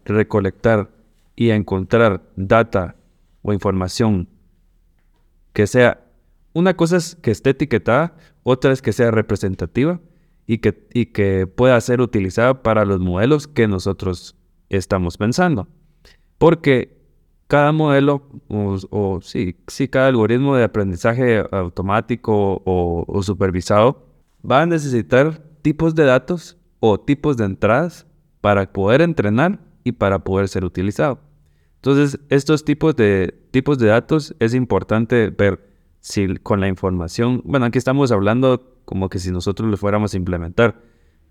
recolectar 0.05 0.91
y 1.37 1.51
encontrar 1.51 2.23
data 2.37 2.97
o 3.43 3.53
información 3.53 4.29
que 5.53 5.67
sea 5.67 6.07
una 6.53 6.75
cosa 6.75 6.97
es 6.97 7.17
que 7.17 7.31
esté 7.31 7.51
etiquetada, 7.51 8.17
otra 8.43 8.73
es 8.73 8.83
que 8.83 8.93
sea 8.93 9.11
representativa 9.11 10.01
y 10.47 10.59
que, 10.59 10.87
y 10.93 11.07
que 11.07 11.47
pueda 11.47 11.81
ser 11.81 12.01
utilizada 12.01 12.63
para 12.63 12.85
los 12.85 13.01
modelos 13.01 13.47
que 13.47 13.69
nosotros 13.69 14.37
estamos 14.69 15.17
pensando. 15.17 15.69
Porque 16.39 17.00
cada 17.51 17.73
modelo, 17.73 18.23
o, 18.49 19.19
sí, 19.23 19.57
sí, 19.67 19.89
cada 19.89 20.07
algoritmo 20.07 20.55
de 20.55 20.63
aprendizaje 20.63 21.45
automático 21.51 22.63
o, 22.65 23.05
o 23.09 23.23
supervisado 23.25 24.07
va 24.49 24.63
a 24.63 24.67
necesitar 24.67 25.43
tipos 25.61 25.97
de 25.97 26.05
datos 26.05 26.57
o 26.79 27.01
tipos 27.01 27.37
de 27.37 27.47
entradas 27.47 28.07
para 28.41 28.73
poder 28.73 29.01
entrenar 29.01 29.59
y 29.83 29.91
para 29.91 30.21
poder 30.21 30.47
ser 30.47 30.65
utilizado. 30.65 31.19
Entonces, 31.75 32.21
estos 32.29 32.65
tipos 32.65 32.95
de, 32.95 33.35
tipos 33.51 33.79
de 33.79 33.89
datos 33.89 34.37
es 34.39 34.55
importante 34.55 35.31
ver 35.31 35.59
si 35.99 36.37
con 36.37 36.61
la 36.61 36.69
información, 36.69 37.43
bueno, 37.45 37.67
aquí 37.67 37.79
estamos 37.79 38.13
hablando 38.13 38.79
como 38.85 39.09
que 39.09 39.19
si 39.19 39.33
nosotros 39.33 39.69
lo 39.69 39.77
fuéramos 39.77 40.15
a 40.15 40.19
implementar, 40.19 40.81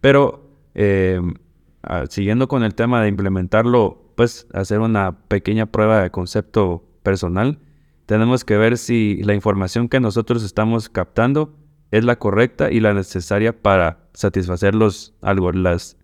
pero 0.01 0.51
em, 0.73 1.35
ah, 1.83 2.03
siguiendo 2.09 2.49
con 2.49 2.63
el 2.63 2.75
tema 2.75 3.01
de 3.01 3.07
implementarlo, 3.07 4.08
pues 4.19 4.47
hacer 4.51 4.81
una 4.81 5.17
pequeña 5.29 5.67
prueba 5.67 6.03
de 6.03 6.09
concepto 6.11 6.83
personal, 7.03 7.57
tenemos 8.05 8.43
que 8.43 8.57
ver 8.57 8.77
si 8.77 9.23
la 9.23 9.33
información 9.33 9.87
que 9.87 10.01
nosotros 10.01 10.43
estamos 10.43 10.89
captando 10.89 11.55
es 11.89 12.03
la 12.03 12.19
correcta 12.19 12.69
y 12.69 12.81
la 12.81 12.93
necesaria 12.93 13.61
para 13.61 14.09
satisfacer 14.13 14.75
los, 14.75 15.15
las 15.21 15.95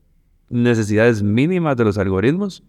necesidades 0.47 1.23
mínimas 1.23 1.75
de 1.75 1.83
los 1.83 1.97
algoritmos. 1.97 2.63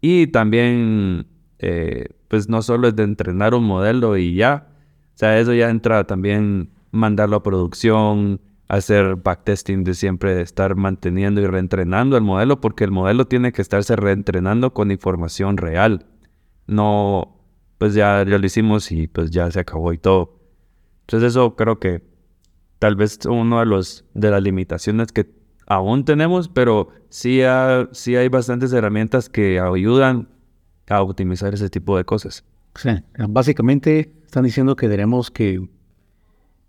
Y 0.00 0.28
también 0.28 1.26
eh, 1.58 2.08
pues 2.28 2.48
no 2.48 2.62
solo 2.62 2.88
es 2.88 2.96
de 2.96 3.02
entrenar 3.02 3.52
un 3.52 3.64
modelo 3.64 4.16
y 4.16 4.36
ya, 4.36 4.68
o 5.14 5.18
sea, 5.18 5.38
eso 5.38 5.52
ya 5.52 5.68
entra 5.68 6.04
también 6.04 6.70
mandarlo 6.92 7.36
a 7.36 7.42
producción, 7.42 8.40
hacer 8.72 9.16
backtesting 9.16 9.84
de 9.84 9.92
siempre 9.92 10.40
estar 10.40 10.76
manteniendo 10.76 11.42
y 11.42 11.46
reentrenando 11.46 12.16
el 12.16 12.22
modelo, 12.22 12.62
porque 12.62 12.84
el 12.84 12.90
modelo 12.90 13.26
tiene 13.26 13.52
que 13.52 13.60
estarse 13.60 13.96
reentrenando 13.96 14.72
con 14.72 14.90
información 14.90 15.58
real. 15.58 16.06
No, 16.66 17.36
pues 17.76 17.92
ya, 17.92 18.24
ya 18.26 18.38
lo 18.38 18.46
hicimos 18.46 18.90
y 18.90 19.08
pues 19.08 19.30
ya 19.30 19.50
se 19.50 19.60
acabó 19.60 19.92
y 19.92 19.98
todo. 19.98 20.40
Entonces 21.02 21.32
eso 21.32 21.54
creo 21.54 21.78
que 21.78 22.02
tal 22.78 22.96
vez 22.96 23.18
uno 23.26 23.60
de 23.60 23.66
los 23.66 24.06
de 24.14 24.30
las 24.30 24.42
limitaciones 24.42 25.12
que 25.12 25.30
aún 25.66 26.06
tenemos, 26.06 26.48
pero 26.48 26.88
sí, 27.10 27.42
sí 27.92 28.16
hay 28.16 28.28
bastantes 28.28 28.72
herramientas 28.72 29.28
que 29.28 29.60
ayudan 29.60 30.30
a 30.88 31.02
optimizar 31.02 31.52
ese 31.52 31.68
tipo 31.68 31.98
de 31.98 32.06
cosas. 32.06 32.42
Sí, 32.76 32.88
básicamente 33.28 34.14
están 34.24 34.44
diciendo 34.44 34.76
que 34.76 34.88
tenemos 34.88 35.30
que 35.30 35.68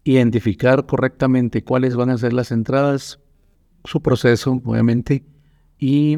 identificar 0.04 0.86
correctamente 0.86 1.64
cuáles 1.64 1.96
van 1.96 2.10
a 2.10 2.18
ser 2.18 2.34
las 2.34 2.52
entradas, 2.52 3.20
su 3.86 4.02
proceso, 4.02 4.62
obviamente, 4.66 5.24
y 5.78 6.18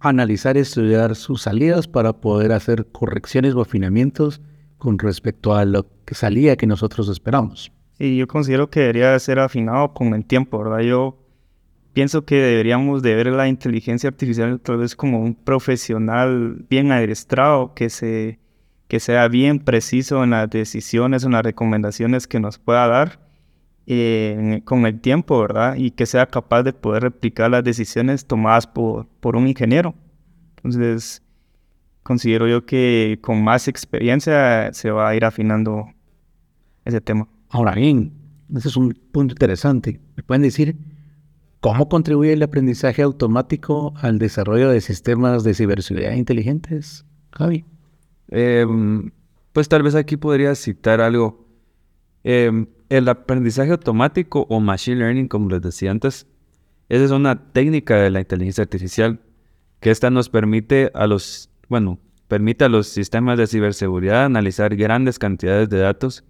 analizar 0.00 0.56
y 0.56 0.60
estudiar 0.60 1.16
sus 1.16 1.42
salidas 1.42 1.88
para 1.88 2.12
poder 2.14 2.52
hacer 2.52 2.86
correcciones 2.86 3.54
o 3.54 3.60
afinamientos 3.60 4.40
con 4.78 4.98
respecto 4.98 5.54
a 5.54 5.64
lo 5.64 5.86
que 6.04 6.14
salía 6.14 6.56
que 6.56 6.66
nosotros 6.66 7.08
esperamos. 7.08 7.72
Y 7.98 8.16
yo 8.16 8.28
considero 8.28 8.70
que 8.70 8.80
debería 8.80 9.18
ser 9.18 9.40
afinado 9.40 9.92
con 9.92 10.14
el 10.14 10.24
tiempo, 10.24 10.62
¿verdad? 10.62 10.80
Yo 10.80 11.18
pienso 11.92 12.24
que 12.24 12.36
deberíamos 12.36 13.02
de 13.02 13.14
ver 13.16 13.26
la 13.26 13.48
inteligencia 13.48 14.08
artificial 14.08 14.60
tal 14.60 14.76
vez 14.76 14.94
como 14.94 15.20
un 15.20 15.34
profesional 15.34 16.64
bien 16.70 16.92
adiestrado 16.92 17.74
que 17.74 17.90
se 17.90 18.38
que 18.88 19.00
sea 19.00 19.28
bien 19.28 19.60
preciso 19.60 20.24
en 20.24 20.30
las 20.30 20.50
decisiones, 20.50 21.24
en 21.24 21.32
las 21.32 21.42
recomendaciones 21.42 22.26
que 22.26 22.40
nos 22.40 22.58
pueda 22.58 22.86
dar 22.88 23.20
eh, 23.86 24.62
con 24.64 24.86
el 24.86 25.00
tiempo, 25.00 25.40
¿verdad? 25.40 25.76
Y 25.76 25.92
que 25.92 26.06
sea 26.06 26.26
capaz 26.26 26.62
de 26.62 26.72
poder 26.72 27.02
replicar 27.04 27.50
las 27.50 27.64
decisiones 27.64 28.26
tomadas 28.26 28.66
por, 28.66 29.06
por 29.20 29.36
un 29.36 29.46
ingeniero. 29.46 29.94
Entonces, 30.56 31.22
considero 32.02 32.48
yo 32.48 32.66
que 32.66 33.18
con 33.22 33.42
más 33.42 33.68
experiencia 33.68 34.72
se 34.72 34.90
va 34.90 35.08
a 35.08 35.14
ir 35.14 35.24
afinando 35.24 35.86
ese 36.84 37.00
tema. 37.00 37.28
Ahora 37.50 37.74
bien, 37.74 38.12
ese 38.54 38.68
es 38.68 38.76
un 38.76 38.92
punto 39.12 39.32
interesante. 39.32 40.00
¿Me 40.16 40.22
pueden 40.22 40.42
decir 40.42 40.76
¿Cómo 41.60 41.88
contribuye 41.88 42.34
el 42.34 42.42
aprendizaje 42.44 43.02
automático 43.02 43.92
al 43.96 44.20
desarrollo 44.20 44.70
de 44.70 44.80
sistemas 44.80 45.42
de 45.42 45.54
ciberseguridad 45.54 46.12
inteligentes, 46.12 47.04
Javi? 47.32 47.64
Em, 48.28 49.10
pues 49.52 49.68
tal 49.68 49.82
vez 49.82 49.94
aquí 49.94 50.16
podría 50.16 50.54
citar 50.54 51.00
algo. 51.00 51.46
Em, 52.24 52.66
el 52.88 53.08
aprendizaje 53.08 53.70
automático 53.70 54.46
o 54.48 54.60
machine 54.60 54.96
learning, 54.96 55.28
como 55.28 55.50
les 55.50 55.62
decía 55.62 55.90
antes, 55.90 56.26
esa 56.88 57.04
es 57.04 57.10
una 57.10 57.52
técnica 57.52 57.96
de 57.96 58.10
la 58.10 58.20
inteligencia 58.20 58.62
artificial 58.62 59.20
que 59.80 59.90
esta 59.90 60.10
nos 60.10 60.28
permite 60.28 60.90
a 60.94 61.06
los, 61.06 61.50
bueno, 61.68 61.98
permite 62.28 62.64
a 62.64 62.68
los 62.68 62.88
sistemas 62.88 63.38
de 63.38 63.46
ciberseguridad 63.46 64.24
analizar 64.24 64.74
grandes 64.74 65.18
cantidades 65.18 65.68
de 65.68 65.78
datos 65.78 66.24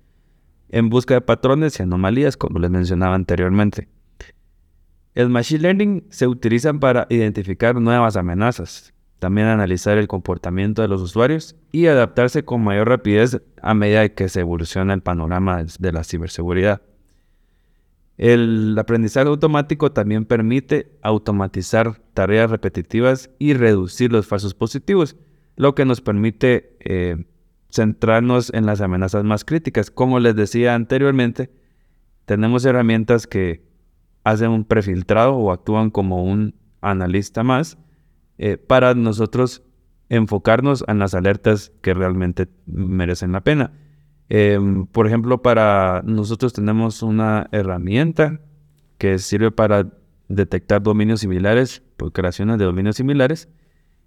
en 0.70 0.90
busca 0.90 1.14
de 1.14 1.20
patrones 1.20 1.78
y 1.78 1.82
anomalías, 1.82 2.36
como 2.36 2.58
les 2.58 2.70
mencionaba 2.70 3.14
anteriormente. 3.14 3.88
El 5.14 5.30
Machine 5.30 5.60
Learning 5.60 6.04
se 6.10 6.26
utiliza 6.26 6.72
para 6.74 7.06
identificar 7.08 7.74
nuevas 7.80 8.16
amenazas, 8.16 8.92
también 9.18 9.48
analizar 9.48 9.98
el 9.98 10.08
comportamiento 10.08 10.82
de 10.82 10.88
los 10.88 11.02
usuarios 11.02 11.56
y 11.72 11.86
adaptarse 11.86 12.44
con 12.44 12.62
mayor 12.62 12.88
rapidez 12.88 13.40
a 13.60 13.74
medida 13.74 14.08
que 14.10 14.28
se 14.28 14.40
evoluciona 14.40 14.94
el 14.94 15.02
panorama 15.02 15.64
de 15.78 15.92
la 15.92 16.04
ciberseguridad. 16.04 16.82
El 18.16 18.76
aprendizaje 18.78 19.28
automático 19.28 19.92
también 19.92 20.24
permite 20.24 20.90
automatizar 21.02 22.00
tareas 22.14 22.50
repetitivas 22.50 23.30
y 23.38 23.54
reducir 23.54 24.12
los 24.12 24.26
falsos 24.26 24.54
positivos, 24.54 25.16
lo 25.56 25.74
que 25.74 25.84
nos 25.84 26.00
permite 26.00 26.76
eh, 26.80 27.26
centrarnos 27.70 28.52
en 28.54 28.66
las 28.66 28.80
amenazas 28.80 29.24
más 29.24 29.44
críticas. 29.44 29.90
Como 29.90 30.18
les 30.18 30.34
decía 30.34 30.74
anteriormente, 30.74 31.50
tenemos 32.24 32.64
herramientas 32.64 33.26
que 33.26 33.62
hacen 34.24 34.50
un 34.50 34.64
prefiltrado 34.64 35.34
o 35.34 35.52
actúan 35.52 35.90
como 35.90 36.24
un 36.24 36.54
analista 36.80 37.42
más 37.42 37.78
eh, 38.38 38.56
para 38.56 38.94
nosotros 38.94 39.62
enfocarnos 40.08 40.84
en 40.88 40.98
las 40.98 41.14
alertas 41.14 41.72
que 41.82 41.94
realmente 41.94 42.48
merecen 42.66 43.32
la 43.32 43.42
pena. 43.42 43.72
Em, 44.28 44.86
por 44.86 45.06
ejemplo, 45.06 45.42
para 45.42 46.02
nosotros 46.04 46.52
tenemos 46.52 47.02
una 47.02 47.48
herramienta 47.52 48.40
que 48.98 49.18
sirve 49.18 49.50
para 49.50 49.90
detectar 50.28 50.82
dominios 50.82 51.20
similares, 51.20 51.82
por 51.96 52.12
creaciones 52.12 52.58
de 52.58 52.64
dominios 52.64 52.96
similares, 52.96 53.48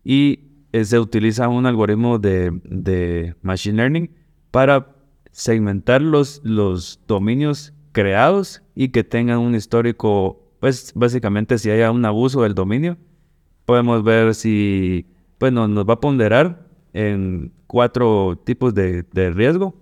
y 0.04 0.52
eh, 0.72 0.86
se 0.86 1.00
utiliza 1.00 1.48
un 1.48 1.66
algoritmo 1.66 2.20
de, 2.20 3.36
Machine 3.42 3.78
Learning 3.78 4.12
para 4.52 4.96
segmentar 5.32 6.02
los, 6.02 6.42
los 6.44 7.00
dominios 7.08 7.74
creados 7.92 8.62
y 8.76 8.90
que 8.90 9.04
tengan 9.04 9.40
un 9.40 9.56
histórico, 9.56 10.54
pues 10.60 10.94
básicamente 10.96 11.58
si 11.58 11.72
haya 11.72 11.92
un 11.92 12.06
abuso 12.06 12.44
del 12.44 12.54
dominio, 12.54 12.98
podemos 13.66 14.04
ver 14.04 14.36
si, 14.36 15.06
bueno, 15.40 15.68
nos 15.68 15.88
va 15.88 15.96
a 15.96 16.00
ponderar 16.00 16.68
en 16.94 17.52
cuatro 17.68 18.40
tipos 18.44 18.74
de, 18.74 19.06
riesgo, 19.34 19.76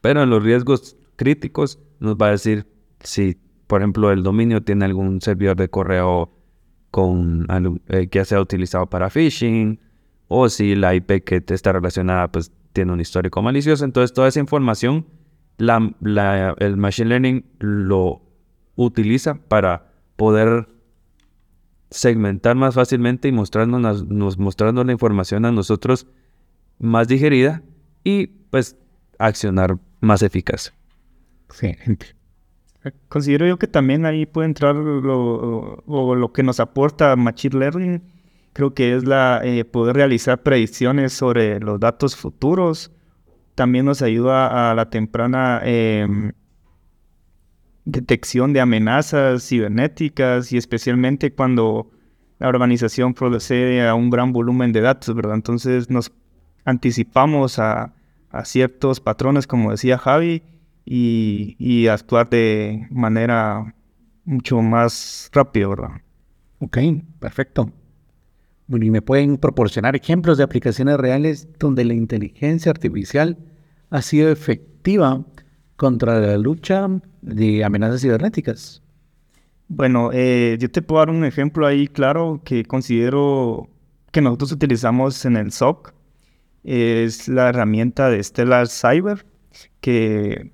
pero 0.00 0.22
en 0.22 0.30
los 0.30 0.42
riesgos 0.42 0.96
críticos 1.16 1.78
nos 2.00 2.16
va 2.16 2.28
a 2.28 2.30
decir 2.30 2.66
si, 3.00 3.36
por 3.66 3.80
ejemplo, 3.80 4.10
el 4.10 4.22
dominio 4.22 4.62
tiene 4.62 4.84
algún 4.84 5.20
servidor 5.20 5.56
de 5.56 5.68
correo 5.68 6.30
con, 6.90 7.46
eh, 7.88 8.08
que 8.08 8.24
sea 8.24 8.40
utilizado 8.40 8.86
para 8.86 9.10
phishing, 9.10 9.78
o 10.28 10.48
si 10.48 10.74
la 10.74 10.94
IP 10.94 11.24
que 11.24 11.42
está 11.46 11.72
relacionada 11.72 12.30
pues 12.32 12.50
tiene 12.72 12.92
un 12.92 13.00
histórico 13.00 13.42
malicioso. 13.42 13.84
Entonces 13.84 14.14
toda 14.14 14.28
esa 14.28 14.40
información 14.40 15.06
la, 15.58 16.54
el 16.58 16.76
Machine 16.76 17.08
Learning 17.08 17.44
lo 17.58 18.22
utiliza 18.76 19.34
para 19.34 19.92
poder 20.16 20.68
segmentar 21.92 22.56
más 22.56 22.74
fácilmente 22.74 23.28
y 23.28 23.32
mostrarnos, 23.32 24.04
nos, 24.06 24.38
mostrando 24.38 24.82
la 24.82 24.92
información 24.92 25.44
a 25.44 25.52
nosotros 25.52 26.06
más 26.78 27.06
digerida 27.06 27.62
y 28.02 28.26
pues 28.26 28.76
accionar 29.18 29.78
más 30.00 30.22
eficaz. 30.22 30.72
Excelente. 31.46 32.06
Considero 33.08 33.46
yo 33.46 33.58
que 33.58 33.68
también 33.68 34.04
ahí 34.06 34.26
puede 34.26 34.46
entrar 34.46 34.74
lo, 34.74 35.84
lo 35.86 36.32
que 36.32 36.42
nos 36.42 36.58
aporta 36.58 37.14
Machine 37.14 37.58
Learning, 37.58 38.02
creo 38.52 38.74
que 38.74 38.96
es 38.96 39.04
la 39.04 39.40
eh, 39.44 39.64
poder 39.64 39.96
realizar 39.96 40.42
predicciones 40.42 41.12
sobre 41.12 41.60
los 41.60 41.78
datos 41.78 42.16
futuros. 42.16 42.90
También 43.54 43.84
nos 43.84 44.02
ayuda 44.02 44.70
a 44.70 44.74
la 44.74 44.90
temprana 44.90 45.60
em, 45.64 46.32
detección 47.84 48.52
de 48.52 48.60
amenazas 48.60 49.46
cibernéticas 49.48 50.52
y 50.52 50.56
especialmente 50.56 51.32
cuando 51.32 51.90
la 52.38 52.48
organización 52.48 53.14
procede 53.14 53.86
a 53.86 53.94
un 53.94 54.10
gran 54.10 54.32
volumen 54.32 54.72
de 54.72 54.80
datos, 54.80 55.14
¿verdad? 55.14 55.34
Entonces 55.34 55.90
nos 55.90 56.12
anticipamos 56.64 57.58
a, 57.58 57.94
ciertos 58.44 58.98
patrones, 58.98 59.46
como 59.46 59.72
decía 59.72 59.98
Javi, 59.98 60.42
y, 60.86 61.54
y, 61.58 61.88
actuar 61.88 62.30
de 62.30 62.88
manera 62.90 63.74
mucho 64.24 64.62
más 64.62 65.28
rápida, 65.34 65.68
¿verdad? 65.68 65.90
Ok, 66.60 66.78
perfecto. 67.20 67.70
Bueno, 68.66 68.86
y 68.86 68.90
me 68.90 69.02
pueden 69.02 69.36
proporcionar 69.36 69.94
ejemplos 69.96 70.38
de 70.38 70.44
aplicaciones 70.44 70.96
reales 70.96 71.46
donde 71.58 71.84
la 71.84 71.92
inteligencia 71.92 72.70
artificial 72.70 73.36
ha 73.90 74.00
sido 74.00 74.30
efectiva 74.30 75.26
contra 75.82 76.20
la 76.20 76.38
lucha 76.38 76.86
de 77.22 77.64
amenazas 77.64 78.02
cibernéticas. 78.02 78.84
Bueno, 79.66 80.10
eh, 80.12 80.56
yo 80.60 80.70
te 80.70 80.80
puedo 80.80 81.00
dar 81.00 81.10
un 81.10 81.24
ejemplo 81.24 81.66
ahí 81.66 81.88
claro 81.88 82.40
que 82.44 82.64
considero 82.64 83.68
que 84.12 84.20
nosotros 84.20 84.52
utilizamos 84.52 85.24
en 85.24 85.36
el 85.36 85.50
SOC. 85.50 85.92
Es 86.62 87.26
la 87.26 87.48
herramienta 87.48 88.10
de 88.10 88.22
Stellar 88.22 88.68
Cyber 88.68 89.26
que 89.80 90.52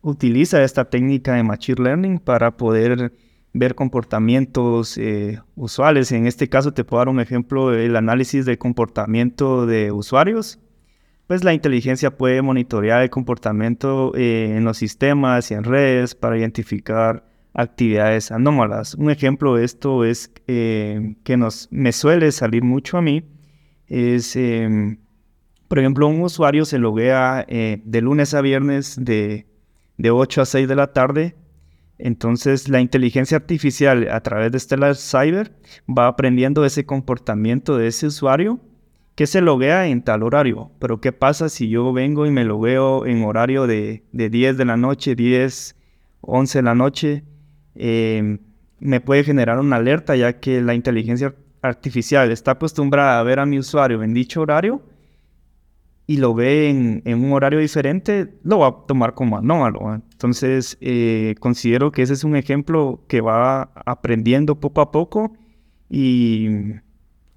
utiliza 0.00 0.64
esta 0.64 0.88
técnica 0.88 1.34
de 1.34 1.42
Machine 1.42 1.82
Learning 1.82 2.18
para 2.20 2.56
poder 2.56 3.12
ver 3.52 3.74
comportamientos 3.74 4.96
eh, 4.96 5.42
usuales. 5.56 6.10
En 6.12 6.26
este 6.26 6.48
caso 6.48 6.72
te 6.72 6.84
puedo 6.84 7.00
dar 7.02 7.10
un 7.10 7.20
ejemplo 7.20 7.68
del 7.68 7.96
análisis 7.96 8.46
del 8.46 8.56
comportamiento 8.56 9.66
de 9.66 9.92
usuarios. 9.92 10.58
Pues 11.30 11.44
la 11.44 11.54
inteligencia 11.54 12.10
puede 12.10 12.42
monitorear 12.42 13.02
el 13.02 13.08
comportamiento 13.08 14.12
eh, 14.16 14.56
en 14.56 14.64
los 14.64 14.78
sistemas 14.78 15.48
y 15.52 15.54
en 15.54 15.62
redes 15.62 16.16
para 16.16 16.36
identificar 16.36 17.24
actividades 17.54 18.32
anómalas. 18.32 18.96
Un 18.96 19.12
ejemplo 19.12 19.54
de 19.54 19.64
esto 19.64 20.04
es 20.04 20.32
eh, 20.48 21.14
que 21.22 21.36
nos, 21.36 21.68
me 21.70 21.92
suele 21.92 22.32
salir 22.32 22.64
mucho 22.64 22.98
a 22.98 23.02
mí. 23.02 23.22
Es, 23.86 24.34
em, 24.34 24.98
por 25.68 25.78
ejemplo, 25.78 26.08
un 26.08 26.20
usuario 26.20 26.64
se 26.64 26.78
loguea 26.78 27.46
de 27.46 28.00
lunes 28.00 28.34
a 28.34 28.40
viernes 28.40 28.96
de, 29.00 29.46
de 29.98 30.10
8 30.10 30.42
a 30.42 30.46
6 30.46 30.66
de 30.66 30.74
la 30.74 30.92
tarde 30.92 31.36
entonces 32.02 32.68
la 32.68 32.80
inteligencia 32.80 33.36
artificial 33.36 34.08
a 34.10 34.20
través 34.22 34.50
de 34.50 34.58
Stellar 34.58 34.96
Cyber 34.96 35.52
va 35.86 36.06
aprendiendo 36.06 36.64
ese 36.64 36.86
comportamiento 36.86 37.76
de 37.76 37.88
ese 37.88 38.06
usuario 38.06 38.58
que 39.20 39.26
se 39.26 39.42
loguea 39.42 39.86
en 39.86 40.00
tal 40.00 40.22
horario. 40.22 40.70
Pero 40.78 41.02
¿qué 41.02 41.12
pasa 41.12 41.50
si 41.50 41.68
yo 41.68 41.92
vengo 41.92 42.24
y 42.24 42.30
me 42.30 42.42
logueo 42.42 43.04
en 43.04 43.22
horario 43.22 43.66
de, 43.66 44.02
10 44.12 44.56
de 44.56 44.64
la 44.64 44.78
noche, 44.78 45.14
10, 45.14 45.76
11 46.22 46.58
de 46.58 46.62
la 46.62 46.74
noche? 46.74 47.24
Em, 47.74 48.38
me 48.78 49.02
puede 49.02 49.22
generar 49.22 49.58
una 49.58 49.76
alerta 49.76 50.16
ya 50.16 50.40
que 50.40 50.62
la 50.62 50.72
inteligencia 50.72 51.34
artificial 51.60 52.32
está 52.32 52.52
acostumbrada 52.52 53.20
a 53.20 53.22
ver 53.22 53.40
a 53.40 53.44
mi 53.44 53.58
usuario 53.58 54.02
en 54.02 54.14
dicho 54.14 54.40
horario 54.40 54.80
y 56.06 56.16
lo 56.16 56.32
ve 56.32 56.70
en, 56.70 57.02
un 57.22 57.32
horario 57.34 57.58
diferente, 57.58 58.38
lo 58.42 58.60
va 58.60 58.68
a 58.68 58.86
tomar 58.88 59.12
como 59.12 59.36
anómalo. 59.36 59.96
Entonces, 59.96 60.78
eh, 60.80 61.34
considero 61.40 61.92
que 61.92 62.00
ese 62.00 62.14
es 62.14 62.24
un 62.24 62.36
ejemplo 62.36 63.04
que 63.06 63.20
va 63.20 63.70
aprendiendo 63.84 64.60
poco 64.60 64.80
a 64.80 64.90
poco 64.90 65.36
y, 65.90 66.48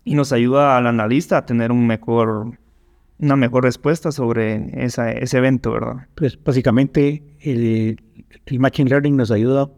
nos 0.05 0.31
ayuda 0.31 0.77
al 0.77 0.87
analista 0.87 1.37
a 1.37 1.45
tener 1.45 1.71
un 1.71 1.87
mejor, 1.87 2.57
una 3.19 3.35
mejor 3.35 3.63
respuesta 3.63 4.11
sobre 4.11 4.83
ese 4.83 5.37
evento, 5.37 5.71
¿verdad? 5.71 6.07
Pues 6.15 6.41
básicamente 6.41 7.23
el, 7.39 8.01
el 8.45 8.59
Machine 8.59 8.89
Learning 8.89 9.15
nos 9.15 9.31
ayuda 9.31 9.69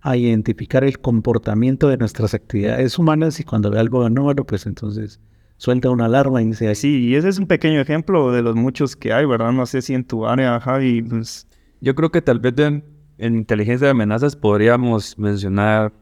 a 0.00 0.16
identificar 0.16 0.84
el 0.84 1.00
comportamiento 1.00 1.88
de 1.88 1.96
nuestras 1.96 2.34
actividades 2.34 2.98
humanas 2.98 3.40
y 3.40 3.44
cuando 3.44 3.70
ve 3.70 3.78
algo 3.78 4.04
anómalo, 4.04 4.44
pues 4.44 4.66
entonces 4.66 5.20
suelta 5.58 5.90
una 5.90 6.06
alarma 6.06 6.40
y 6.40 6.46
dice... 6.46 6.74
Sí, 6.74 7.08
y 7.08 7.16
ese 7.16 7.28
es 7.28 7.38
un 7.38 7.46
pequeño 7.46 7.80
ejemplo 7.80 8.32
de 8.32 8.42
los 8.42 8.54
muchos 8.54 8.96
que 8.96 9.12
hay, 9.12 9.26
¿verdad? 9.26 9.52
No 9.52 9.66
sé 9.66 9.82
si 9.82 9.94
en 9.94 10.04
tu 10.04 10.26
área, 10.26 10.58
Javi, 10.60 11.02
pues... 11.02 11.46
Yo 11.80 11.94
creo 11.94 12.10
que 12.10 12.22
tal 12.22 12.40
vez 12.40 12.54
en, 12.58 12.84
inteligencia 13.18 13.86
de 13.86 13.90
amenazas 13.90 14.34
podríamos 14.34 15.18
mencionar 15.18 15.92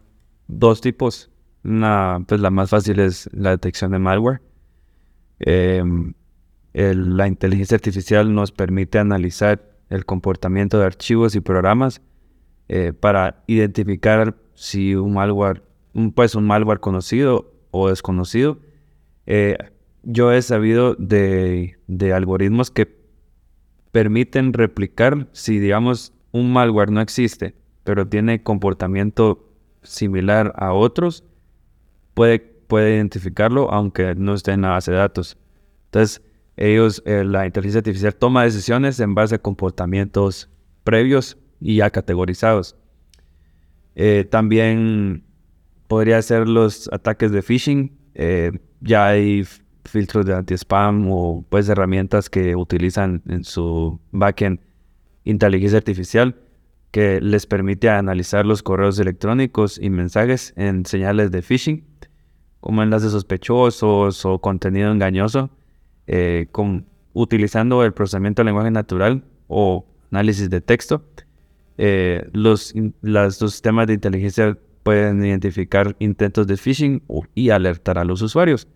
dos 0.47 0.81
tipos. 0.81 1.31
Una, 1.67 2.25
pues 2.27 2.41
la 2.41 2.51
más 2.51 2.71
fácil 2.71 3.01
es 3.01 3.29
la 3.33 3.51
detección 3.51 3.91
de 3.91 3.99
malware. 3.99 4.41
Em, 5.41 6.15
la 6.73 7.27
inteligencia 7.27 7.75
artificial 7.75 8.33
nos 8.35 8.53
permite 8.53 8.99
analizar 8.99 9.63
el 9.89 10.05
comportamiento 10.05 10.79
de 10.79 10.87
archivos 10.87 11.35
y 11.35 11.41
programas 11.41 12.03
eh, 12.69 12.93
para 12.93 13.43
identificar 13.47 14.37
si 14.55 14.95
un 14.95 15.15
malware, 15.15 15.63
pues 16.15 16.35
un 16.35 16.47
malware 16.47 16.81
conocido 16.81 17.53
o 17.71 17.89
desconocido. 17.89 18.59
Eh, 19.27 19.57
yo 20.03 20.33
he 20.33 20.43
sabido 20.43 20.95
de, 20.95 21.79
de 21.87 22.13
algoritmos 22.13 22.71
que 22.71 22.97
permiten 23.91 24.53
replicar 24.53 25.29
si, 25.33 25.59
digamos, 25.59 26.13
un 26.31 26.53
malware 26.53 26.91
no 26.91 27.01
existe, 27.01 27.55
pero 27.83 28.07
tiene 28.07 28.43
comportamiento 28.43 29.49
similar 29.83 30.53
a 30.57 30.73
otros, 30.73 31.25
puede, 32.17 32.39
puede 32.41 32.97
identificarlo 32.97 33.71
aunque 33.71 34.15
no 34.15 34.33
esté 34.33 34.53
en 34.53 34.63
la 34.63 34.71
base 34.71 34.91
de 34.91 34.97
datos. 34.97 35.37
Entonces, 35.85 36.23
ellos, 36.57 37.03
eh, 37.05 37.23
la 37.25 37.45
inteligencia 37.45 37.81
artificial 37.81 38.15
toma 38.15 38.45
decisiones 38.45 38.99
en 39.01 39.15
base 39.15 39.35
a 39.35 39.39
comportamientos 39.39 40.49
previos 40.83 41.37
y 41.61 41.77
ya 41.77 41.91
categorizados. 41.91 42.75
Eh, 43.95 44.27
también 44.31 45.25
podría 45.89 46.23
ser 46.23 46.49
los 46.49 46.89
ataques 46.91 47.33
de 47.33 47.43
phishing. 47.43 47.93
Eh, 48.15 48.51
ya 48.81 49.09
hay 49.09 49.45
filtros 49.85 50.25
de 50.25 50.35
anti-spam 50.35 51.09
o 51.11 51.45
pues 51.51 51.69
herramientas 51.69 52.31
que 52.31 52.57
utilizan 52.57 53.23
en 53.29 53.45
su 53.45 54.01
backend 54.11 54.61
inteligencia 55.25 55.77
artificial 55.77 56.35
que 56.91 57.21
les 57.21 57.47
permite 57.47 57.89
analizar 57.91 58.47
los 58.47 58.63
correos 58.63 58.99
electrónicos 58.99 59.79
y 59.81 59.91
mensajes 59.91 60.55
en 60.57 60.87
señales 60.87 61.31
de 61.31 61.43
phishing, 61.43 61.85
como 62.61 62.83
enlaces 62.83 63.13
sospechosos 63.13 64.25
o 64.25 64.39
contenido 64.41 64.91
engañoso, 64.91 65.51
eh, 66.07 66.49
con, 66.53 66.87
utilizando 67.13 67.85
el 67.85 67.93
procesamiento 67.93 68.43
de 68.43 68.47
lenguaje 68.47 68.71
natural 68.71 69.25
o 69.49 69.87
análisis 70.11 70.49
de 70.51 70.61
texto. 70.61 71.05
Eh, 71.79 72.29
los, 72.33 72.75
los 73.03 73.37
sistemas 73.37 73.87
de 73.87 73.95
inteligencia 73.95 74.59
pueden 74.83 75.25
identificar 75.25 75.97
intentos 75.99 76.47
de 76.47 76.57
phishing 76.57 77.03
y 77.35 77.51
alertar 77.51 77.99
a 77.99 78.05
los 78.05 78.23
usuarios. 78.23 78.69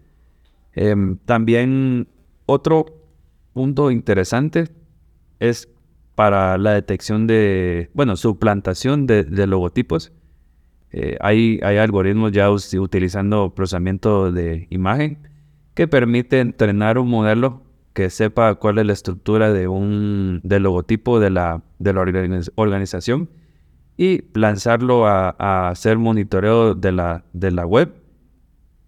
Em, 0.73 1.16
también 1.18 2.09
otro 2.46 2.87
punto 3.53 3.90
interesante 3.90 4.68
es 5.38 5.68
para 6.14 6.59
la 6.59 6.73
detección 6.73 7.27
de, 7.27 7.90
bueno, 7.94 8.16
suplantación 8.16 9.07
de, 9.07 9.25
logotipos. 9.46 10.12
Eh, 10.92 11.16
hay, 11.20 11.61
hay, 11.62 11.77
algoritmos 11.77 12.33
ya 12.33 12.51
utilizando 12.51 13.55
procesamiento 13.55 14.33
de 14.33 14.66
imagen 14.70 15.18
que 15.75 15.87
permite 15.87 16.40
entrenar 16.40 16.99
un 16.99 17.09
modelo 17.09 17.62
que 17.92 18.11
sepa 18.11 18.55
cuál 18.57 18.79
es 18.79 18.87
la 18.87 18.92
estructura 18.92 19.53
de 19.53 19.68
un 19.68 20.40
del 20.42 20.64
logotipo 20.64 21.20
de 21.20 21.31
la, 21.31 21.62
de 21.79 21.92
la 21.92 22.01
organización 22.57 23.31
y 23.96 24.25
lanzarlo 24.35 25.07
a, 25.07 25.35
a, 25.38 25.68
hacer 25.68 25.99
monitoreo 25.99 26.75
de 26.75 26.92
la, 26.92 27.25
de 27.33 27.51
la 27.51 27.66
web 27.66 27.92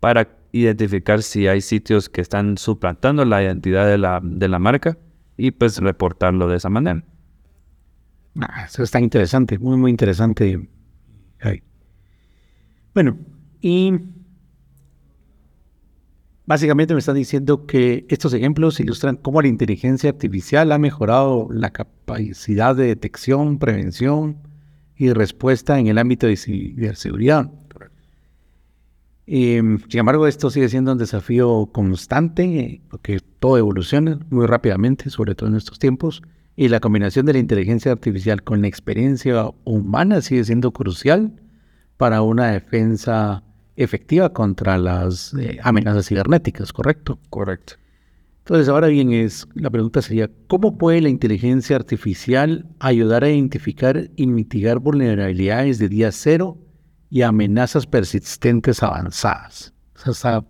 para 0.01 0.29
identificar 0.53 1.23
si 1.23 1.47
hay 1.47 1.61
sitios 1.61 2.09
que 2.09 2.21
están 2.21 2.59
suplantando 2.59 3.25
la 3.25 3.43
identidad 3.43 3.87
de 3.87 3.99
la, 3.99 4.21
de 4.23 4.49
la 4.49 4.59
marca 4.59 4.99
y 5.37 5.51
pues 5.51 5.79
reportarlo 5.79 6.49
de 6.49 6.57
esa 6.57 6.69
manera. 6.69 7.03
Ah, 8.41 8.65
eso 8.67 8.83
está 8.83 9.01
interesante, 9.01 9.59
muy, 9.59 9.77
muy 9.77 9.91
interesante. 9.91 10.69
Bueno, 12.95 13.17
y 13.63 13.95
básicamente 16.45 16.93
me 16.93 17.01
están 17.01 17.15
diciendo 17.15 17.67
que 17.67 18.05
estos 18.11 18.35
ejemplos 18.35 18.79
ilustran 18.81 19.17
cómo 19.17 19.41
la 19.41 19.49
inteligencia 19.49 20.11
artificial 20.11 20.73
ha 20.73 20.79
mejorado 20.79 21.49
la 21.51 21.71
capacidad 21.71 22.77
de 22.77 22.87
detección, 22.87 23.59
prevención 23.59 24.37
y 24.95 25.13
respuesta 25.13 25.79
en 25.79 25.87
el 25.87 25.99
ámbito 25.99 26.27
de 26.27 26.37
ciberseguridad. 26.37 27.51
Em, 29.27 29.79
sin 29.89 30.01
embargo, 30.01 30.27
esto 30.27 30.51
sigue 30.51 30.69
siendo 30.69 30.93
un 30.93 30.99
desafío 30.99 31.71
constante, 31.73 32.83
porque 32.91 33.21
todo 33.39 33.57
evoluciona 33.57 34.19
muy 34.31 34.47
rápidamente, 34.47 35.11
sobre 35.11 35.35
todo 35.35 35.49
en 35.49 35.57
estos 35.57 35.79
tiempos, 35.79 36.23
y 36.57 36.69
la 36.69 36.81
combinación 36.81 37.27
de 37.27 37.35
la 37.35 37.39
inteligencia 37.39 37.93
artificial 37.93 38.43
con 38.43 38.61
la 38.61 38.69
experiencia 38.69 39.51
humana 39.65 40.21
sigue 40.21 40.45
siendo 40.45 40.73
crucial 40.73 41.33
para 41.97 42.23
una 42.23 42.53
defensa 42.53 43.43
efectiva 43.77 44.33
contra 44.33 44.77
las 44.77 45.35
eh, 45.35 45.59
amenazas 45.63 46.09
cibernéticas, 46.09 46.73
¿correcto? 46.73 47.19
Correcto. 47.31 47.75
Entonces, 48.41 48.69
ahora 48.69 48.89
bien, 48.89 49.13
es, 49.13 49.47
la 49.55 49.71
pregunta 49.71 50.03
sería, 50.03 50.29
¿cómo 50.49 50.77
puede 50.77 51.01
la 51.01 51.09
inteligencia 51.09 51.77
artificial 51.77 52.67
ayudar 52.81 53.23
a 53.23 53.31
identificar 53.31 54.11
y 54.17 54.27
mitigar 54.27 54.81
vulnerabilidades 54.81 55.79
de 55.79 55.89
día 55.89 56.11
cero 56.11 56.59
y 57.09 57.23
amenazas 57.23 57.87
persistentes 57.87 58.83
avanzadas? 58.83 59.73
Esa 60.05 60.45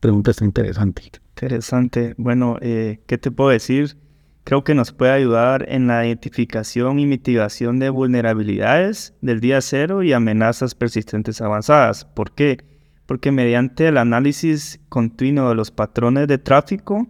pregunta 0.00 0.30
está 0.32 0.44
interesante. 0.44 1.04
Interesante. 1.30 2.14
Bueno, 2.18 2.58
eh, 2.60 3.00
¿qué 3.06 3.16
te 3.16 3.30
puedo 3.30 3.48
decir? 3.48 3.96
Creo 4.44 4.64
que 4.64 4.74
nos 4.74 4.92
puede 4.92 5.12
ayudar 5.12 5.66
en 5.68 5.86
la 5.86 6.04
identificación 6.04 6.98
y 6.98 7.06
mitigación 7.06 7.78
de 7.78 7.90
vulnerabilidades 7.90 9.14
del 9.20 9.40
día 9.40 9.60
cero 9.60 10.02
y 10.02 10.12
amenazas 10.12 10.74
persistentes 10.74 11.40
avanzadas. 11.40 12.04
¿Por 12.04 12.32
qué? 12.32 12.58
Porque 13.06 13.30
mediante 13.30 13.86
el 13.86 13.98
análisis 13.98 14.80
continuo 14.88 15.48
de 15.48 15.54
los 15.54 15.70
patrones 15.70 16.26
de 16.26 16.38
tráfico 16.38 17.06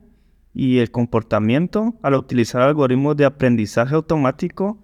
y 0.53 0.79
el 0.79 0.91
comportamiento, 0.91 1.95
al 2.03 2.15
utilizar 2.15 2.61
algoritmos 2.61 3.17
de 3.17 3.25
aprendizaje 3.25 3.95
automático, 3.95 4.79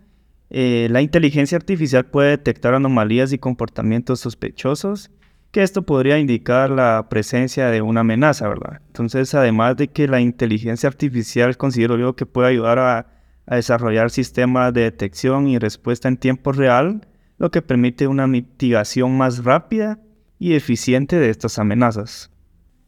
eh, 0.49 0.89
la 0.91 1.03
inteligencia 1.03 1.57
artificial 1.57 2.07
puede 2.07 2.31
detectar 2.31 2.73
anomalías 2.73 3.33
y 3.35 3.39
comportamientos 3.39 4.21
sospechosos, 4.21 5.11
que 5.51 5.63
esto 5.63 5.83
podría 5.83 6.19
indicar 6.19 6.71
la 6.71 7.07
presencia 7.09 7.69
de 7.69 7.81
una 7.81 8.01
amenaza, 8.01 8.49
¿verdad? 8.49 8.81
Entonces, 8.87 9.35
además 9.35 9.77
de 9.77 9.89
que 9.89 10.07
la 10.07 10.21
inteligencia 10.21 10.89
artificial 10.89 11.57
considero 11.57 11.97
yo 11.97 12.17
que 12.17 12.27
puede 12.27 12.49
ayudar 12.49 12.79
a, 12.79 13.07
desarrollar 13.47 14.11
sistemas 14.11 14.75
de 14.75 14.83
detección 14.83 15.49
y 15.49 15.59
respuesta 15.59 16.07
en 16.07 16.19
tiempo 16.19 16.53
real, 16.53 17.09
lo 17.39 17.51
que 17.51 17.63
permite 17.63 18.07
una 18.07 18.27
mitigación 18.27 19.17
más 19.17 19.43
rápida 19.43 19.99
y 20.39 20.53
eficiente 20.53 21.17
de 21.17 21.31
estas 21.31 21.59
amenazas. 21.59 22.31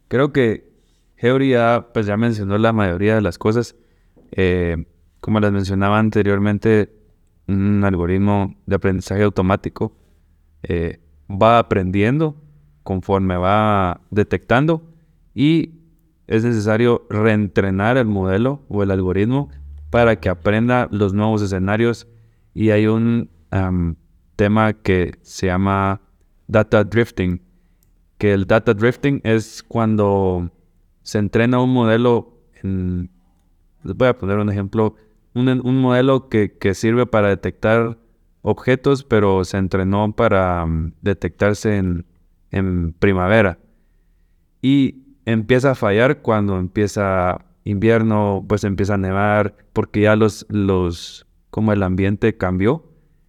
Creo 0.07 0.31
que 0.31 0.71
Geori 1.15 1.49
ya, 1.49 1.87
pues 1.91 2.05
ya 2.05 2.15
mencionó 2.15 2.59
la 2.59 2.73
mayoría 2.73 3.15
de 3.15 3.21
las 3.21 3.39
cosas. 3.39 3.75
Eh, 4.33 4.85
como 5.19 5.39
las 5.39 5.51
mencionaba 5.51 5.97
anteriormente, 5.97 6.93
un 7.47 7.83
algoritmo 7.83 8.55
de 8.67 8.75
aprendizaje 8.75 9.23
automático 9.23 9.97
eh, 10.61 10.99
va 11.27 11.57
aprendiendo 11.57 12.35
conforme 12.83 13.37
va 13.37 14.01
detectando 14.09 14.81
y 15.33 15.71
es 16.27 16.43
necesario 16.43 17.05
reentrenar 17.09 17.97
el 17.97 18.05
modelo 18.05 18.61
o 18.69 18.83
el 18.83 18.91
algoritmo 18.91 19.49
para 19.89 20.19
que 20.19 20.29
aprenda 20.29 20.87
los 20.91 21.13
nuevos 21.13 21.41
escenarios. 21.41 22.07
Y 22.53 22.69
hay 22.69 22.87
un 22.87 23.29
tema 24.35 24.73
que 24.73 25.19
se 25.21 25.47
llama 25.47 26.01
data 26.47 26.83
drifting, 26.83 27.41
que 28.17 28.33
el 28.33 28.45
data 28.47 28.73
drifting 28.73 29.21
es 29.23 29.63
cuando 29.63 30.51
se 31.03 31.19
entrena 31.19 31.59
un 31.59 31.73
modelo 31.73 32.41
en, 32.63 33.09
les 33.83 33.95
voy 33.95 34.07
a 34.07 34.17
poner 34.17 34.37
un 34.37 34.49
ejemplo, 34.49 34.95
un, 35.33 35.81
modelo 35.81 36.29
que, 36.29 36.73
sirve 36.73 37.05
para 37.05 37.29
detectar 37.29 37.97
objetos, 38.41 39.03
pero 39.03 39.43
se 39.43 39.57
entrenó 39.57 40.13
para 40.13 40.65
detectarse 41.01 41.77
en, 41.77 42.05
primavera. 42.99 43.59
Y 44.61 45.03
empieza 45.25 45.71
a 45.71 45.75
fallar 45.75 46.21
cuando 46.21 46.57
empieza 46.57 47.45
invierno, 47.63 48.45
pues 48.47 48.63
empieza 48.63 48.95
a 48.95 48.97
nevar, 48.97 49.55
porque 49.73 50.01
ya 50.01 50.15
los, 50.15 50.45
los, 50.49 51.27
como 51.49 51.73
el 51.73 51.83
ambiente 51.83 52.37
cambió. 52.37 52.87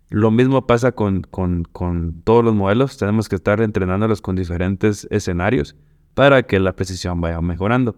Lo 0.08 0.30
mismo 0.30 0.66
pasa 0.66 0.92
con, 0.92 1.22
con, 1.22 1.64
con 1.64 2.22
todos 2.24 2.44
los 2.44 2.54
modelos, 2.54 2.98
tenemos 2.98 3.28
que 3.28 3.36
estar 3.36 3.60
entrenándolos 3.60 4.20
con 4.20 4.36
diferentes 4.36 5.06
escenarios 5.10 5.74
para 6.14 6.42
que 6.42 6.60
la 6.60 6.74
precisión 6.74 7.20
vaya 7.20 7.40
mejorando. 7.40 7.96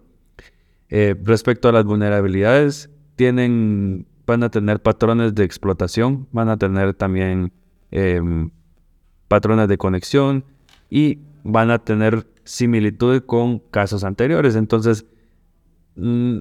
Eh, 0.89 1.15
respecto 1.23 1.67
a 1.67 1.71
las 1.71 1.83
vulnerabilidades, 1.83 2.89
tienen, 3.15 4.07
van 4.25 4.43
a 4.43 4.49
tener 4.49 4.81
patrones 4.81 5.35
de 5.35 5.43
explotación, 5.43 6.27
van 6.31 6.49
a 6.49 6.57
tener 6.57 6.93
también 6.93 7.51
em, 7.91 8.51
patrones 9.27 9.67
de 9.67 9.77
conexión 9.77 10.45
y 10.95 11.19
van 11.43 11.71
a 11.71 11.79
tener 11.79 12.25
similitud 12.45 13.21
con 13.25 13.59
casos 13.59 14.05
anteriores. 14.05 14.55
Entonces, 14.55 15.05
mm, 15.97 16.37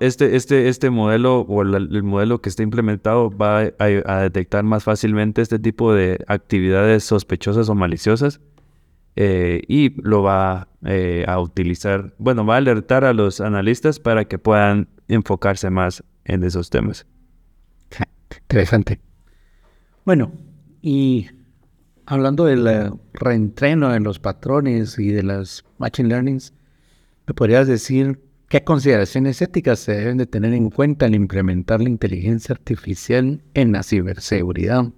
este, 0.00 0.34
este, 0.34 0.68
este 0.68 0.90
modelo 0.90 1.42
o 1.42 1.62
el, 1.62 2.02
modelo 2.02 2.40
que 2.40 2.48
está 2.48 2.64
implementado 2.64 3.30
va 3.30 3.70
a, 3.78 4.20
detectar 4.22 4.64
más 4.64 4.82
fácilmente 4.82 5.42
este 5.42 5.60
tipo 5.60 5.94
de 5.94 6.18
actividades 6.26 7.04
sospechosas 7.04 7.68
o 7.68 7.76
maliciosas 7.76 8.40
eh, 9.14 9.62
y 9.68 9.94
lo 10.02 10.24
va 10.24 10.66
eh, 10.84 11.24
a 11.28 11.38
utilizar, 11.38 12.14
bueno, 12.18 12.44
va 12.44 12.54
a 12.54 12.58
alertar 12.58 13.04
a 13.04 13.12
los 13.12 13.40
analistas 13.40 14.00
para 14.00 14.24
que 14.24 14.40
puedan 14.40 14.88
enfocarse 15.06 15.70
más 15.70 16.02
en 16.24 16.42
esos 16.42 16.68
temas. 16.68 17.06
Interesante. 18.48 19.00
Bueno, 20.04 20.32
y 20.82 21.28
hablando 22.06 22.44
del 22.44 22.66
eh, 22.66 22.90
reentreno 23.12 23.94
en 23.94 24.04
los 24.04 24.18
patrones 24.18 24.98
y 24.98 25.08
de 25.08 25.22
las 25.22 25.64
machine 25.78 26.08
learnings, 26.08 26.52
¿me 27.26 27.34
podrías 27.34 27.66
decir 27.66 28.20
qué 28.48 28.64
consideraciones 28.64 29.40
éticas 29.42 29.78
se 29.78 29.92
deben 29.92 30.18
de 30.18 30.26
tener 30.26 30.52
en 30.52 30.70
cuenta 30.70 31.06
al 31.06 31.14
implementar 31.14 31.80
la 31.80 31.88
inteligencia 31.88 32.52
artificial 32.52 33.42
en 33.54 33.72
la 33.72 33.82
ciberseguridad? 33.82 34.92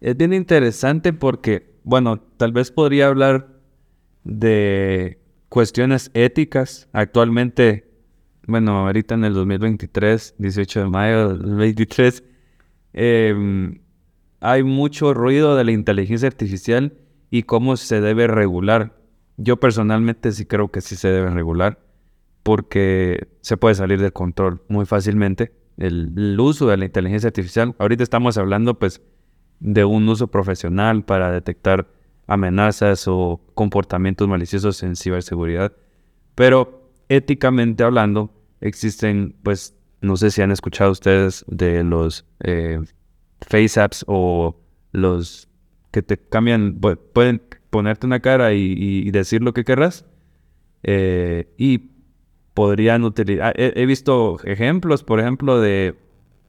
Es 0.00 0.16
bien 0.16 0.32
interesante 0.32 1.12
porque, 1.12 1.74
bueno, 1.84 2.20
tal 2.36 2.52
vez 2.52 2.70
podría 2.70 3.08
hablar 3.08 3.48
de 4.24 5.18
cuestiones 5.48 6.10
éticas. 6.14 6.88
Actualmente, 6.92 7.90
bueno, 8.46 8.86
ahorita 8.86 9.14
en 9.16 9.24
el 9.24 9.34
2023, 9.34 10.36
18 10.38 10.80
de 10.80 10.86
mayo 10.86 11.28
del 11.28 11.38
2023, 11.38 12.24
eh, 12.94 13.80
hay 14.40 14.62
mucho 14.62 15.14
ruido 15.14 15.56
de 15.56 15.64
la 15.64 15.72
inteligencia 15.72 16.28
artificial 16.28 16.92
y 17.30 17.42
cómo 17.42 17.76
se 17.76 18.00
debe 18.00 18.26
regular. 18.26 18.96
Yo 19.36 19.58
personalmente 19.58 20.32
sí 20.32 20.46
creo 20.46 20.68
que 20.68 20.80
sí 20.80 20.96
se 20.96 21.08
debe 21.08 21.30
regular 21.30 21.78
porque 22.42 23.28
se 23.40 23.56
puede 23.56 23.74
salir 23.74 24.00
de 24.00 24.12
control 24.12 24.62
muy 24.68 24.86
fácilmente 24.86 25.52
el, 25.76 26.38
uso 26.40 26.66
de 26.68 26.76
la 26.76 26.84
inteligencia 26.84 27.28
artificial. 27.28 27.74
Ahorita 27.78 28.02
estamos 28.02 28.38
hablando 28.38 28.78
pues 28.78 29.02
de 29.60 29.84
un 29.84 30.08
uso 30.08 30.28
profesional 30.28 31.04
para 31.04 31.30
detectar 31.30 31.88
amenazas 32.26 33.06
o 33.08 33.40
comportamientos 33.54 34.28
maliciosos 34.28 34.82
en 34.82 34.96
ciberseguridad, 34.96 35.72
pero 36.34 36.90
éticamente 37.08 37.84
hablando 37.84 38.30
existen 38.60 39.34
pues 39.42 39.74
no 40.00 40.16
sé 40.16 40.30
si 40.30 40.42
han 40.42 40.50
escuchado 40.50 40.92
ustedes 40.92 41.44
de 41.48 41.82
los 41.82 42.24
eh, 42.40 42.80
face 43.40 43.80
apps 43.80 44.04
o 44.06 44.56
los 44.92 45.48
que 45.90 46.02
te 46.02 46.18
cambian, 46.18 46.80
pueden 47.12 47.42
ponerte 47.70 48.06
una 48.06 48.20
cara 48.20 48.52
y, 48.52 49.10
decir 49.10 49.42
lo 49.42 49.52
que 49.52 49.64
querrás. 49.64 50.04
Eh, 50.82 51.52
y 51.56 51.90
podrían 52.54 53.04
utilizar, 53.04 53.48
ah, 53.48 53.52
he, 53.56 53.86
visto 53.86 54.38
ejemplos, 54.44 55.02
por 55.02 55.20
ejemplo, 55.20 55.60
de 55.60 55.96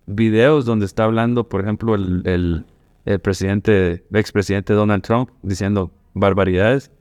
videos 0.05 0.65
donde 0.65 0.85
está 0.85 1.03
hablando, 1.03 1.49
por 1.49 1.61
ejemplo, 1.61 1.95
el, 1.95 2.21
el, 2.25 2.65
el 3.05 3.19
presidente, 3.19 4.05
el 4.09 4.17
expresidente 4.17 4.73
Donald 4.73 5.03
Trump 5.03 5.29
diciendo 5.41 5.91
barbaridades. 6.13 6.91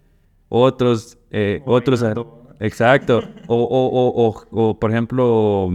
Otros, 0.49 1.19
eh, 1.31 1.63
otros, 1.67 2.03
exacto. 2.61 3.23
O, 3.47 3.63
o, 3.63 4.27
o, 4.27 4.47
o, 4.51 4.79
por 4.79 4.91
ejemplo, 4.91 5.71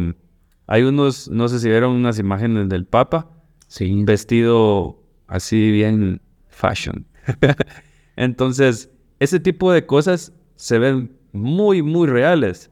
hay 0.68 0.84
unos, 0.84 1.30
no 1.30 1.48
sé 1.48 1.60
si 1.60 1.70
vieron 1.70 1.92
unas 1.92 2.18
imágenes 2.20 2.70
del 2.70 2.86
Papa 2.86 3.30
Sí. 3.74 4.04
Vestido 4.04 5.00
así 5.26 5.72
bien 5.72 6.22
fashion. 6.48 7.08
Entonces, 8.16 8.92
ese 9.20 9.40
tipo 9.40 9.72
de 9.72 9.88
cosas 9.88 10.32
se 10.56 10.78
ven 10.78 11.18
muy, 11.32 11.82
muy 11.82 12.08
reales. 12.08 12.70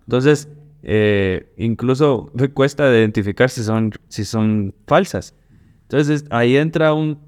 Entonces, 0.00 0.48
eh, 0.82 1.52
incluso 1.56 2.32
me 2.34 2.48
cuesta 2.48 2.90
identificar 2.90 3.48
si 3.48 3.62
son, 3.62 3.92
si 4.08 4.24
son 4.24 4.74
falsas. 4.88 5.36
Entonces, 5.82 6.24
ahí 6.30 6.56
entra 6.56 6.94
un, 6.94 7.20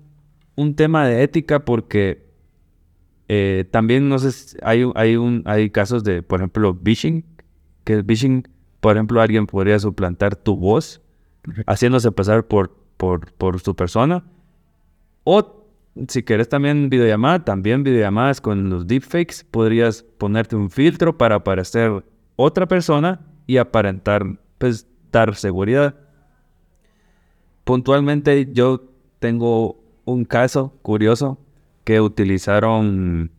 un 0.56 0.74
tema 0.74 1.06
de 1.06 1.22
ética 1.22 1.64
porque 1.64 2.26
eh, 3.28 3.66
también, 3.70 4.08
no 4.08 4.18
sé, 4.18 4.58
hay, 4.64 4.82
hay, 4.96 5.14
un, 5.14 5.44
hay 5.46 5.70
casos 5.70 6.02
de, 6.02 6.24
por 6.24 6.40
ejemplo, 6.40 6.76
phishing, 6.84 7.24
que 7.84 7.92
el 7.92 8.04
phishing, 8.04 8.48
por 8.80 8.96
ejemplo, 8.96 9.20
alguien 9.20 9.46
podría 9.46 9.78
suplantar 9.78 10.34
tu 10.34 10.56
voz 10.56 11.00
haciéndose 11.66 12.10
pasar 12.10 12.46
por 12.48 12.81
por, 13.02 13.32
por 13.32 13.58
su 13.58 13.74
persona. 13.74 14.22
O 15.24 15.66
si 16.06 16.22
quieres 16.22 16.48
también 16.48 16.88
videollamada, 16.88 17.44
también 17.44 17.82
videollamadas 17.82 18.40
con 18.40 18.70
los 18.70 18.86
deepfakes, 18.86 19.44
podrías 19.50 20.04
ponerte 20.18 20.54
un 20.54 20.70
filtro 20.70 21.18
para 21.18 21.34
aparecer 21.34 22.04
otra 22.36 22.68
persona 22.68 23.20
y 23.48 23.56
aparentar, 23.56 24.38
pues, 24.58 24.86
dar 25.10 25.34
seguridad. 25.34 25.96
Puntualmente 27.64 28.48
yo 28.52 28.84
tengo 29.18 29.82
un 30.04 30.24
caso 30.24 30.72
curioso 30.82 31.40
que 31.82 32.00
utilizaron 32.00 33.32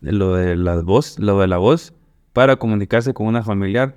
lo 0.00 0.36
de 0.36 0.56
la 0.56 0.80
voz, 0.80 1.18
lo 1.18 1.38
de 1.38 1.48
la 1.48 1.58
voz 1.58 1.92
para 2.32 2.56
comunicarse 2.56 3.12
con 3.12 3.26
una 3.26 3.42
familiar. 3.42 3.94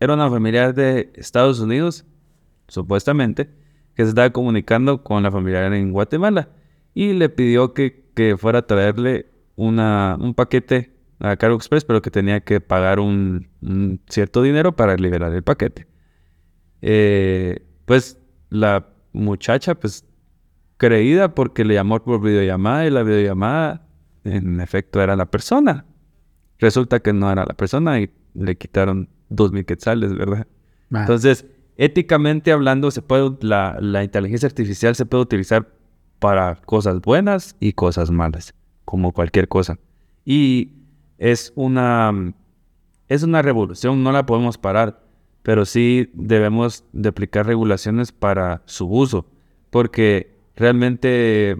Era 0.00 0.14
una 0.14 0.30
familiar 0.30 0.72
de 0.74 1.10
Estados 1.14 1.60
Unidos, 1.60 2.06
supuestamente, 2.68 3.50
que 3.96 4.02
se 4.02 4.10
estaba 4.10 4.30
comunicando 4.30 5.02
con 5.02 5.22
la 5.22 5.32
familiar 5.32 5.72
en 5.72 5.90
Guatemala 5.90 6.50
y 6.94 7.14
le 7.14 7.28
pidió 7.30 7.72
que, 7.72 8.04
fuera 8.38 8.60
a 8.60 8.66
traerle 8.66 9.26
una, 9.56 10.16
un 10.20 10.34
paquete 10.34 10.94
a 11.18 11.36
Cargo 11.36 11.56
Express, 11.56 11.84
pero 11.84 12.02
que 12.02 12.10
tenía 12.10 12.40
que 12.40 12.60
pagar 12.60 13.00
un, 13.00 13.48
cierto 14.08 14.42
dinero 14.42 14.76
para 14.76 14.96
liberar 14.96 15.32
el 15.32 15.42
paquete. 15.42 15.86
Eh, 16.82 17.62
pues 17.86 18.18
la 18.50 18.86
muchacha, 19.12 19.74
pues 19.74 20.04
creída 20.76 21.34
porque 21.34 21.64
le 21.64 21.74
llamó 21.74 22.02
por 22.02 22.20
videollamada 22.20 22.86
y 22.86 22.90
la 22.90 23.02
videollamada 23.02 23.86
en 24.24 24.60
efecto 24.60 25.00
era 25.00 25.16
la 25.16 25.26
persona. 25.26 25.86
Resulta 26.58 27.00
que 27.00 27.14
no 27.14 27.30
era 27.32 27.46
la 27.46 27.54
persona 27.54 27.98
y 28.00 28.10
le 28.34 28.56
quitaron 28.56 29.08
dos 29.30 29.52
mil 29.52 29.64
quetzales, 29.64 30.14
¿verdad? 30.14 30.46
Entonces, 30.90 31.46
éticamente 31.76 32.52
hablando, 32.52 32.90
se 32.90 33.02
puede, 33.02 33.36
la, 33.40 34.02
inteligencia 34.02 34.46
artificial 34.46 34.94
se 34.94 35.06
puede 35.06 35.22
utilizar 35.22 35.68
para 36.18 36.56
cosas 36.56 37.00
buenas 37.00 37.56
y 37.60 37.72
cosas 37.72 38.10
malas, 38.10 38.54
como 38.84 39.12
cualquier 39.12 39.48
cosa. 39.48 39.78
Y 40.24 40.72
es 41.18 41.52
una, 41.54 42.34
es 43.08 43.22
una 43.22 43.42
revolución, 43.42 44.02
no 44.02 44.12
la 44.12 44.26
podemos 44.26 44.58
parar, 44.58 45.02
pero 45.42 45.64
sí 45.64 46.10
debemos 46.14 46.84
de 46.92 47.10
aplicar 47.10 47.46
regulaciones 47.46 48.12
para 48.12 48.62
su 48.64 48.88
uso, 48.88 49.26
porque 49.70 50.34
realmente, 50.56 51.56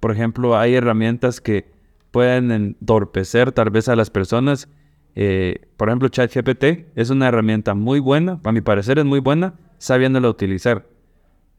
por 0.00 0.12
ejemplo, 0.12 0.56
hay 0.56 0.74
herramientas 0.74 1.40
que 1.40 1.72
pueden 2.10 2.52
entorpecer 2.52 3.50
tal 3.50 3.70
vez 3.70 3.88
a 3.88 3.96
las 3.96 4.08
personas 4.08 4.68
eh, 5.16 5.68
por 5.76 5.88
ejemplo, 5.88 6.08
ChatGPT 6.08 6.86
es 6.96 7.10
una 7.10 7.28
herramienta 7.28 7.74
muy 7.74 8.00
buena, 8.00 8.40
a 8.42 8.52
mi 8.52 8.60
parecer 8.60 8.98
es 8.98 9.04
muy 9.04 9.20
buena, 9.20 9.54
sabiéndola 9.78 10.28
utilizar. 10.28 10.86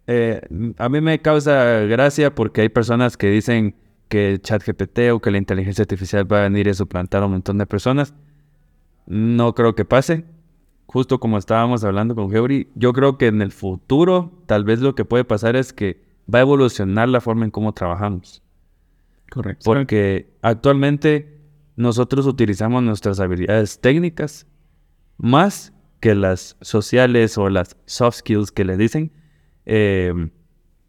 Eh, 0.08 0.42
a 0.78 0.90
mí 0.90 1.02
me 1.02 1.20
causa 1.22 1.82
gracia 1.82 2.36
porque 2.36 2.62
hay 2.62 2.70
personas 2.70 3.18
que 3.18 3.30
dicen 3.30 3.76
que 4.08 4.40
ChatGPT 4.42 5.12
o 5.12 5.20
que 5.20 5.32
la 5.32 5.38
inteligencia 5.38 5.84
artificial 5.84 6.32
va 6.32 6.40
a 6.40 6.44
venir 6.44 6.70
a 6.70 6.74
suplantar 6.74 7.24
a 7.24 7.26
un 7.26 7.34
montón 7.34 7.58
de 7.58 7.66
personas. 7.66 8.14
No 9.08 9.56
creo 9.56 9.76
que 9.76 9.86
pase. 9.86 10.26
Justo 10.86 11.20
como 11.20 11.38
estábamos 11.38 11.84
hablando 11.84 12.14
con 12.14 12.30
Geori, 12.30 12.70
yo 12.76 12.94
creo 12.94 13.18
que 13.18 13.28
en 13.28 13.42
el 13.42 13.52
futuro 13.52 14.32
tal 14.46 14.64
vez 14.64 14.80
lo 14.82 14.96
que 14.96 15.04
puede 15.04 15.26
pasar 15.26 15.56
es 15.56 15.74
que 15.74 16.04
va 16.34 16.40
a 16.40 16.44
evolucionar 16.44 17.10
la 17.10 17.22
forma 17.22 17.46
en 17.46 17.52
cómo 17.52 17.74
trabajamos. 17.74 18.44
Correcto. 19.32 19.64
Porque 19.66 20.30
actualmente 20.42 21.35
nosotros 21.76 22.26
utilizamos 22.26 22.84
nuestras 22.84 23.20
habilidades 23.20 23.80
técnicas 23.80 24.48
más 25.18 25.74
que 26.00 26.16
las 26.16 26.58
sociales 26.62 27.38
o 27.38 27.50
las 27.50 27.78
soft 27.86 28.18
skills 28.18 28.52
que 28.52 28.66
le 28.66 28.78
dicen 28.78 29.12
em, 29.66 30.30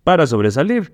para 0.04 0.26
sobresalir. 0.26 0.92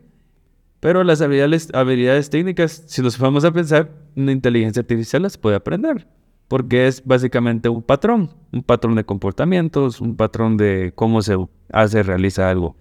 Pero 0.81 1.05
las 1.05 1.20
habilidades, 1.20 2.31
técnicas, 2.31 2.85
si 2.87 3.02
nos 3.02 3.16
vamos 3.18 3.44
a 3.44 3.52
pensar, 3.52 3.92
una 4.16 4.33
inteligencia 4.33 4.81
artificial 4.81 5.22
las 5.22 5.38
puede 5.38 5.55
aprender, 5.55 6.09
porque 6.48 6.88
es 6.88 7.05
básicamente 7.05 7.68
un 7.68 7.83
patrón, 7.83 8.31
un 8.52 8.64
patrón 8.64 8.96
de 8.96 9.05
comportamientos, 9.05 10.00
un 10.00 10.16
patrón 10.16 10.57
de 10.57 10.92
cómo 10.94 11.22
se 11.22 11.37
hace, 11.72 12.02
realiza 12.02 12.50
algo. 12.50 12.76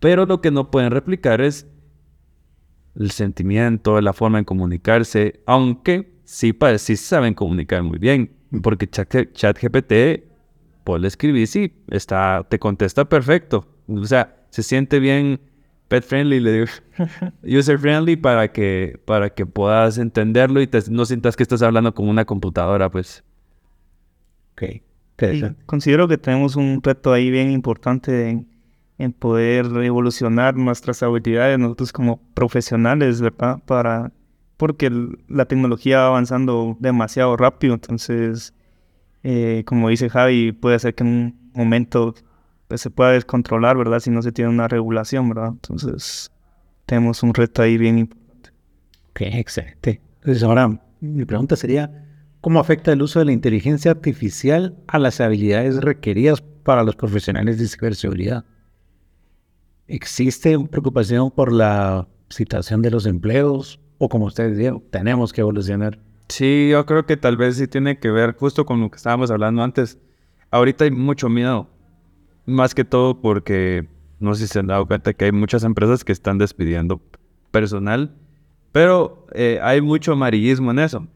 Pero 0.00 0.26
lo 0.26 0.42
que 0.42 0.50
no 0.50 0.70
pueden 0.70 0.90
replicar 0.90 1.40
es 1.40 1.66
el 2.98 3.10
sentimiento, 3.12 4.00
la 4.00 4.12
forma 4.12 4.38
de 4.38 4.44
comunicarse, 4.44 5.40
aunque 5.46 6.10
sí, 6.24 6.56
sí 6.78 6.96
saben 6.96 7.34
comunicar 7.34 7.82
muy 7.82 7.98
bien, 7.98 8.32
porque 8.62 8.88
ChatGPT, 8.88 10.24
pues 10.84 11.00
le 11.00 11.08
escribís 11.08 11.54
y 11.56 11.72
está, 11.90 12.46
te 12.48 12.58
contesta 12.58 13.08
perfecto. 13.08 13.66
O 13.86 14.04
sea, 14.04 14.36
se 14.50 14.62
siente 14.62 14.98
bien 14.98 15.40
pet 15.86 16.04
friendly, 16.04 16.40
le 16.40 16.52
digo, 16.52 16.66
user 17.44 17.78
friendly 17.78 18.16
para 18.16 18.52
que, 18.52 19.00
para 19.04 19.30
que 19.30 19.46
puedas 19.46 19.98
entenderlo 19.98 20.60
y 20.60 20.68
no 20.90 21.04
sientas 21.04 21.36
que 21.36 21.44
estás 21.44 21.62
hablando 21.62 21.94
con 21.94 22.08
una 22.08 22.24
computadora, 22.24 22.90
pues. 22.90 23.22
Ok. 24.52 24.82
considero 25.66 26.08
que 26.08 26.18
tenemos 26.18 26.56
un 26.56 26.80
reto 26.82 27.12
ahí 27.12 27.30
bien 27.30 27.52
importante 27.52 28.28
en 28.28 28.57
en 28.98 29.12
poder 29.12 29.66
evolucionar 29.84 30.56
nuestras 30.56 31.02
habilidades 31.02 31.58
nosotros 31.58 31.92
como 31.92 32.20
profesionales, 32.34 33.20
¿verdad? 33.20 33.62
Para, 33.64 34.12
porque 34.56 34.90
la 35.28 35.44
tecnología 35.44 36.00
va 36.00 36.06
avanzando 36.08 36.76
demasiado 36.80 37.36
rápido, 37.36 37.74
entonces, 37.74 38.52
eh, 39.22 39.62
como 39.66 39.88
dice 39.88 40.10
Javi, 40.10 40.52
puede 40.52 40.78
ser 40.80 40.94
que 40.96 41.04
en 41.04 41.08
un 41.08 41.50
momento 41.54 42.14
pues, 42.66 42.80
se 42.80 42.90
pueda 42.90 43.12
descontrolar, 43.12 43.76
¿verdad? 43.76 44.00
Si 44.00 44.10
no 44.10 44.20
se 44.20 44.32
tiene 44.32 44.50
una 44.50 44.66
regulación, 44.66 45.28
¿verdad? 45.28 45.50
Entonces, 45.52 46.32
tenemos 46.86 47.22
un 47.22 47.34
reto 47.34 47.62
ahí 47.62 47.78
bien 47.78 47.98
importante. 47.98 48.50
Ok, 49.10 49.20
excelente. 49.22 50.00
Entonces 50.16 50.42
ahora 50.42 50.80
mi 51.00 51.24
pregunta 51.24 51.54
sería, 51.54 52.04
¿cómo 52.40 52.58
afecta 52.58 52.92
el 52.92 53.02
uso 53.02 53.20
de 53.20 53.26
la 53.26 53.32
inteligencia 53.32 53.92
artificial 53.92 54.76
a 54.88 54.98
las 54.98 55.20
habilidades 55.20 55.76
requeridas 55.76 56.40
para 56.40 56.82
los 56.82 56.96
profesionales 56.96 57.58
de 57.58 57.68
ciberseguridad? 57.68 58.44
¿Existe 59.88 60.58
preocupación 60.70 61.30
por 61.30 61.50
la 61.50 62.06
situación 62.28 62.82
de 62.82 62.90
los 62.90 63.06
empleos? 63.06 63.80
O 63.96 64.10
como 64.10 64.26
ustedes 64.26 64.56
dijeron, 64.56 64.82
tenemos 64.90 65.32
que 65.32 65.40
evolucionar. 65.40 65.98
Sí, 66.28 66.68
yo 66.70 66.84
creo 66.84 67.06
que 67.06 67.16
tal 67.16 67.38
vez 67.38 67.56
sí 67.56 67.66
tiene 67.66 67.98
que 67.98 68.10
ver 68.10 68.36
justo 68.36 68.66
con 68.66 68.80
lo 68.82 68.90
que 68.90 68.96
estábamos 68.96 69.30
hablando 69.30 69.62
antes. 69.62 69.98
Ahorita 70.50 70.84
hay 70.84 70.90
mucho 70.90 71.30
miedo, 71.30 71.68
más 72.44 72.74
que 72.74 72.84
todo 72.84 73.20
porque 73.22 73.88
no 74.20 74.34
sé 74.34 74.46
si 74.46 74.52
se 74.52 74.58
han 74.58 74.66
dado 74.66 74.86
cuenta 74.86 75.14
que 75.14 75.24
hay 75.24 75.32
muchas 75.32 75.64
empresas 75.64 76.04
que 76.04 76.12
están 76.12 76.36
despidiendo 76.36 77.00
personal, 77.50 78.14
pero 78.72 79.26
eh, 79.32 79.58
hay 79.62 79.80
mucho 79.80 80.12
amarillismo 80.12 80.70
en 80.70 80.80
eso, 80.80 81.06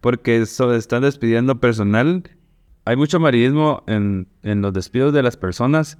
porque 0.00 0.40
están 0.40 1.02
despidiendo 1.02 1.60
personal. 1.60 2.22
Hay 2.86 2.96
mucho 2.96 3.18
amarillismo 3.18 3.82
en, 3.86 4.26
en 4.42 4.62
los 4.62 4.72
despidos 4.72 5.12
de 5.12 5.22
las 5.22 5.36
personas 5.36 5.98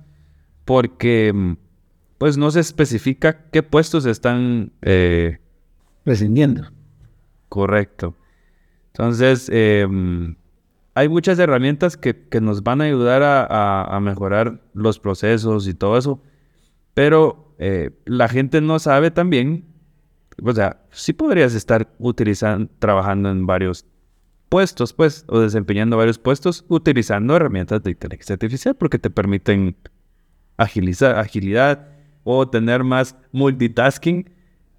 porque 0.65 1.57
pues 2.23 2.39
no 2.39 2.53
se 2.53 2.61
especifica 2.61 3.47
qué 3.51 3.65
puestos 3.65 4.07
están 4.07 4.71
eh, 4.81 5.41
rescindiendo. 6.05 6.71
Correcto. 7.49 8.15
Entonces, 8.93 9.51
em, 9.53 10.37
hay 10.95 11.09
muchas 11.09 11.37
herramientas 11.41 11.97
que, 11.97 12.15
nos 12.41 12.63
van 12.63 12.81
a 12.81 12.85
ayudar 12.85 13.23
a, 13.25 13.99
mejorar 14.01 14.61
los 14.73 15.01
procesos 15.01 15.67
y 15.67 15.75
todo 15.75 15.99
eso, 15.99 16.23
pero 16.95 17.57
eh, 17.59 17.91
la 18.05 18.29
gente 18.29 18.61
no 18.61 18.79
sabe 18.79 19.11
también, 19.11 19.65
o 20.41 20.53
sea, 20.53 20.81
sí 20.93 21.13
podrías 21.13 21.55
estar 21.55 21.93
utilizando, 21.99 22.71
trabajando 22.79 23.33
en 23.33 23.47
varios 23.47 23.85
puestos, 24.49 24.93
pues, 24.93 25.25
o 25.27 25.41
desempeñando 25.41 25.97
varios 25.97 26.21
puestos 26.21 26.65
utilizando 26.69 27.35
herramientas 27.35 27.83
de 27.83 27.91
inteligencia 27.91 28.35
artificial 28.35 28.77
porque 28.77 29.01
te 29.01 29.11
permiten 29.11 29.75
agilizar, 30.57 31.19
agilidad 31.19 31.92
o 32.25 32.49
tener 32.49 32.85
más 32.85 33.17
multitasking 33.33 34.31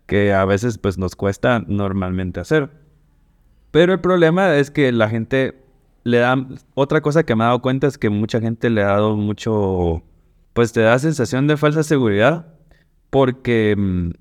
que 0.06 0.34
a 0.34 0.46
veces 0.46 0.78
pues 0.78 0.98
nos 0.98 1.16
cuesta 1.16 1.64
normalmente 1.68 2.40
hacer. 2.40 2.70
Pero 3.72 3.94
el 3.94 4.00
problema 4.00 4.56
es 4.58 4.70
que 4.70 4.92
la 4.92 5.10
gente 5.10 5.64
le 6.04 6.20
da, 6.20 6.36
otra 6.76 7.02
cosa 7.02 7.24
que 7.24 7.36
me 7.36 7.44
he 7.44 7.48
dado 7.48 7.62
cuenta 7.62 7.88
es 7.88 7.98
que 7.98 8.10
mucha 8.10 8.40
gente 8.40 8.70
le 8.70 8.84
ha 8.84 8.88
dado 8.88 9.16
mucho, 9.16 10.04
pues 10.54 10.74
te 10.74 10.82
da 10.82 11.00
sensación 11.00 11.48
de 11.48 11.58
falsa 11.58 11.84
seguridad, 11.84 12.54
porque, 13.10 13.76
mm, 13.78 14.12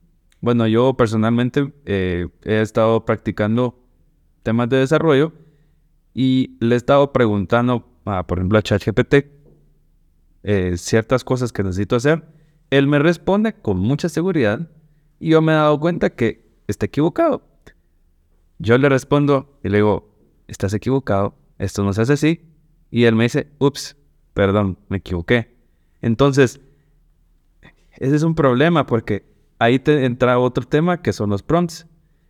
bueno, 0.41 0.67
yo 0.67 0.95
personalmente 0.95 1.73
eh, 1.87 2.29
he 2.45 2.61
estado 2.61 3.05
practicando 3.05 3.79
temas 4.43 4.69
de 4.69 4.79
desarrollo 4.79 5.33
y 6.15 6.57
le 6.61 6.75
he 6.75 6.79
estado 6.79 7.13
preguntando, 7.13 7.87
por 8.05 8.39
ejemplo, 8.39 8.59
a 8.59 8.63
ChatGPT 8.63 9.15
eh, 10.45 10.77
ciertas 10.77 11.25
cosas 11.25 11.53
que 11.53 11.63
necesito 11.63 11.97
hacer. 11.97 12.25
Él 12.73 12.87
me 12.87 12.99
responde 12.99 13.53
con 13.53 13.79
mucha 13.79 14.09
seguridad 14.09 14.67
y 15.21 15.29
yo 15.29 15.43
me 15.43 15.53
he 15.53 15.57
dado 15.57 15.79
cuenta 15.79 16.09
que 16.09 16.43
está 16.67 16.87
equivocado. 16.87 17.43
Yo 18.59 18.79
le 18.79 18.89
respondo 18.89 19.59
y 19.63 19.69
le 19.69 19.77
digo, 19.77 20.17
estás 20.49 20.73
equivocado, 20.73 21.35
esto 21.59 21.85
no 21.85 21.93
se 21.93 22.01
hace 22.01 22.15
así. 22.15 22.41
Y 22.91 23.05
él 23.05 23.15
me 23.15 23.25
dice, 23.25 23.53
ups, 23.59 23.95
perdón, 24.33 24.79
me 24.89 24.97
equivoqué. 24.97 25.55
Entonces, 26.01 26.63
ese 27.99 28.17
es 28.17 28.23
un 28.23 28.35
problema 28.35 28.87
porque 28.87 29.27
ahí 29.59 29.79
te 29.79 30.07
entra 30.07 30.39
otro 30.39 30.65
tema 30.65 31.03
que 31.03 31.13
son 31.13 31.29
los 31.29 31.43
prompts. 31.43 31.87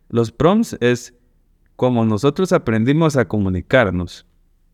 Los 0.09 0.33
prompts 0.33 0.75
es 0.81 1.13
como 1.77 2.03
nosotros 2.03 2.51
aprendimos 2.51 3.15
a 3.15 3.29
comunicarnos, 3.29 4.25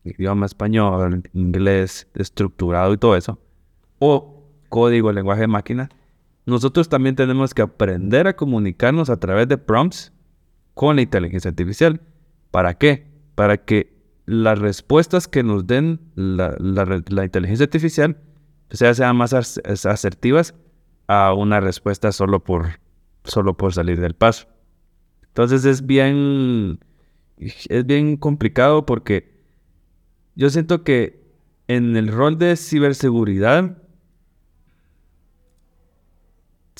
idioma 0.02 0.46
español, 0.46 1.22
inglés, 1.32 2.08
estructurado 2.14 2.92
y 2.92 2.98
todo 2.98 3.14
eso, 3.14 3.38
o 4.00 4.39
código, 4.70 5.12
lenguaje 5.12 5.42
de 5.42 5.48
máquina, 5.48 5.90
nosotros 6.46 6.88
también 6.88 7.16
tenemos 7.16 7.52
que 7.52 7.60
aprender 7.60 8.26
a 8.26 8.36
comunicarnos 8.36 9.10
a 9.10 9.18
través 9.18 9.46
de 9.48 9.58
prompts 9.58 10.12
con 10.72 10.96
la 10.96 11.02
inteligencia 11.02 11.50
artificial. 11.50 12.00
¿Para 12.50 12.78
qué? 12.78 13.06
Para 13.34 13.58
que 13.58 14.00
las 14.24 14.58
respuestas 14.58 15.28
que 15.28 15.42
nos 15.42 15.66
den 15.66 16.00
la, 16.14 16.56
inteligencia 17.24 17.64
artificial 17.64 18.16
sean 18.70 19.16
más 19.16 19.34
asertivas 19.34 20.54
a 21.06 21.34
una 21.34 21.60
respuesta 21.60 22.12
solo 22.12 22.42
por, 22.42 22.80
solo 23.24 23.56
por 23.56 23.74
salir 23.74 24.00
del 24.00 24.14
paso. 24.14 24.46
Entonces 25.26 25.64
es 25.64 25.84
bien, 25.84 26.78
es 27.36 27.86
bien 27.86 28.16
complicado 28.16 28.86
porque 28.86 29.30
yo 30.34 30.48
siento 30.50 30.84
que 30.84 31.20
en 31.68 31.96
el 31.96 32.08
rol 32.08 32.38
de 32.38 32.56
ciberseguridad 32.56 33.79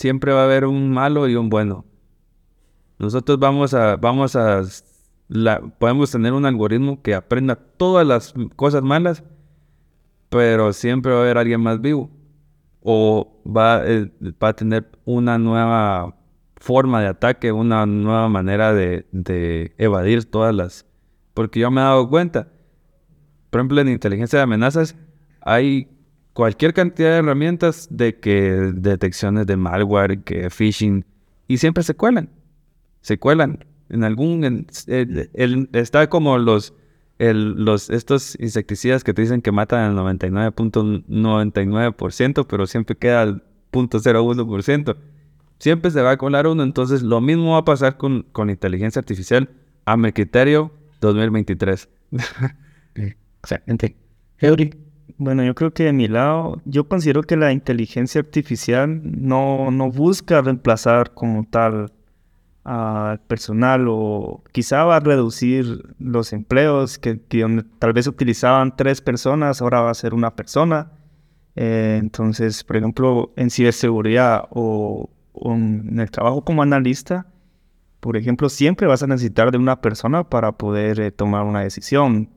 siempre 0.01 0.33
va 0.33 0.41
a 0.41 0.45
haber 0.45 0.65
un 0.65 0.91
malo 0.91 1.29
y 1.29 1.37
un 1.37 1.51
bueno. 1.51 1.85
Nosotros 2.99 3.39
vamos 3.39 3.75
a, 3.75 3.97
vamos 3.97 4.35
a, 4.35 4.63
podemos 5.79 6.11
tener 6.11 6.33
un 6.33 6.47
algoritmo 6.47 7.03
que 7.03 7.15
aprenda 7.15 7.55
todas 7.55 8.07
las 8.07 8.33
cosas 8.57 8.83
malas, 8.83 9.23
pero 10.31 10.73
siempre 10.73 11.13
va 11.13 11.19
a 11.19 11.23
haber 11.23 11.37
alguien 11.37 11.61
más 11.61 11.83
vivo. 11.83 12.11
O 12.83 13.43
va, 13.47 13.83
eh, 13.85 14.11
va 14.43 14.49
a 14.49 14.53
tener 14.55 14.91
una 15.05 15.37
nueva 15.37 16.17
forma 16.57 17.03
de 17.03 17.09
ataque, 17.09 17.53
una 17.53 17.85
nueva 17.85 18.31
manera 18.31 18.73
de, 18.73 19.07
de 19.13 19.75
evadir 19.77 20.25
todas 20.25 20.55
las... 20.55 20.87
Porque 21.35 21.61
yo 21.61 21.71
me 21.71 21.83
he 21.83 21.85
dado 21.85 22.09
cuenta, 22.09 22.49
por 23.51 23.61
ejemplo, 23.61 23.83
en 23.83 23.89
inteligencia 23.89 24.39
de 24.39 24.45
amenazas 24.45 24.97
hay 25.43 25.91
cualquier 26.41 26.73
cantidad 26.73 27.11
de 27.11 27.19
herramientas 27.19 27.87
de 27.91 28.19
que 28.19 28.73
detecciones 28.73 29.47
de 29.47 29.59
malware, 29.59 30.23
que 30.23 30.49
phishing, 30.49 31.05
y 31.47 31.59
siempre 31.59 31.83
se 31.83 31.95
cuelan. 31.95 32.31
Se 33.03 33.19
cuelan. 33.19 33.67
En 33.91 34.05
algún. 34.05 34.67
está 35.75 36.09
como 36.09 36.39
los, 36.39 36.73
los. 37.19 37.91
Estos 37.91 38.39
insecticidas 38.41 39.05
que 39.05 39.13
te 39.13 39.21
dicen 39.21 39.43
que 39.43 39.53
matan 39.53 39.99
al 39.99 40.17
99.99%, 40.17 42.47
pero 42.49 42.67
siempre 42.67 42.97
queda 42.97 43.21
al 43.21 43.43
0.01%. 43.71 44.97
Siempre 45.59 45.91
se 45.91 46.01
va 46.01 46.13
a 46.13 46.17
colar 46.17 46.47
uno. 46.47 46.63
Entonces, 46.63 47.03
lo 47.03 47.21
mismo 47.21 47.53
va 47.53 47.59
a 47.59 47.67
pasar 47.67 47.99
con, 47.99 48.23
con 48.33 48.49
inteligencia 48.49 48.99
artificial 48.99 49.51
a 49.85 49.99
mi 49.99 50.11
criterio 50.11 50.73
2023. 51.03 51.87
Excelente. 53.43 53.95
Eury. 54.39 54.90
Bueno, 55.19 55.45
yo 55.45 55.55
creo 55.55 55.73
que 55.73 55.85
de 55.85 55.93
mi 55.93 56.09
lado, 56.09 56.61
yo 56.65 56.89
considero 56.89 57.23
que 57.23 57.37
la 57.37 57.53
inteligencia 57.53 58.21
artificial 58.21 59.01
no, 59.05 59.71
no 59.71 59.91
busca 59.91 60.41
reemplazar 60.43 61.15
como 61.15 61.45
tal 61.45 61.93
al 62.65 63.21
personal 63.21 63.87
o 63.89 64.43
quizá 64.53 64.85
va 64.85 64.97
a 64.97 65.01
reducir 65.01 65.95
los 65.99 66.33
empleos 66.33 66.99
que, 66.99 67.17
tal 67.79 67.93
vez 67.93 68.07
utilizaban 68.07 68.77
tres 68.77 69.01
personas, 69.01 69.63
ahora 69.63 69.81
va 69.81 69.91
a 69.91 69.95
ser 69.95 70.15
una 70.15 70.37
persona. 70.37 70.93
Eh, 71.57 71.99
entonces, 72.01 72.63
por 72.65 72.77
ejemplo, 72.77 73.33
en 73.37 73.51
ciberseguridad 73.51 74.45
o, 74.51 75.11
en 75.35 75.99
el 75.99 76.11
trabajo 76.11 76.45
como 76.45 76.63
analista, 76.63 77.27
por 78.01 78.17
ejemplo, 78.17 78.49
siempre 78.49 78.87
vas 78.87 79.03
a 79.03 79.07
necesitar 79.07 79.51
de 79.51 79.59
una 79.59 79.81
persona 79.81 80.25
para 80.29 80.53
poder 80.53 81.01
eh, 81.01 81.11
tomar 81.13 81.45
una 81.45 81.61
decisión 81.61 82.31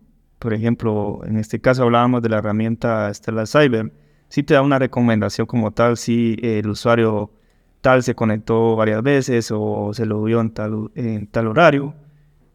por 0.43 0.53
ejemplo, 0.53 1.21
en 1.23 1.38
este 1.38 1.62
caso 1.62 1.84
hablábamos 1.84 2.21
de 2.21 2.27
la 2.27 2.39
herramienta 2.39 3.13
Stellar 3.13 3.47
Cyber, 3.47 3.93
sí 4.27 4.43
te 4.43 4.56
da 4.56 4.62
una 4.62 4.77
recomendación 4.77 5.47
como 5.47 5.71
tal 5.71 5.95
si 5.95 6.36
el 6.43 6.67
usuario 6.67 7.31
tal 7.79 8.04
se 8.04 8.13
conectó 8.13 8.75
varias 8.75 9.02
veces 9.02 9.52
o 9.56 9.94
se 9.94 10.06
lo 10.06 10.21
vio 10.21 10.41
en 10.41 10.52
tal, 10.52 10.91
en 10.96 11.29
horario 11.48 11.94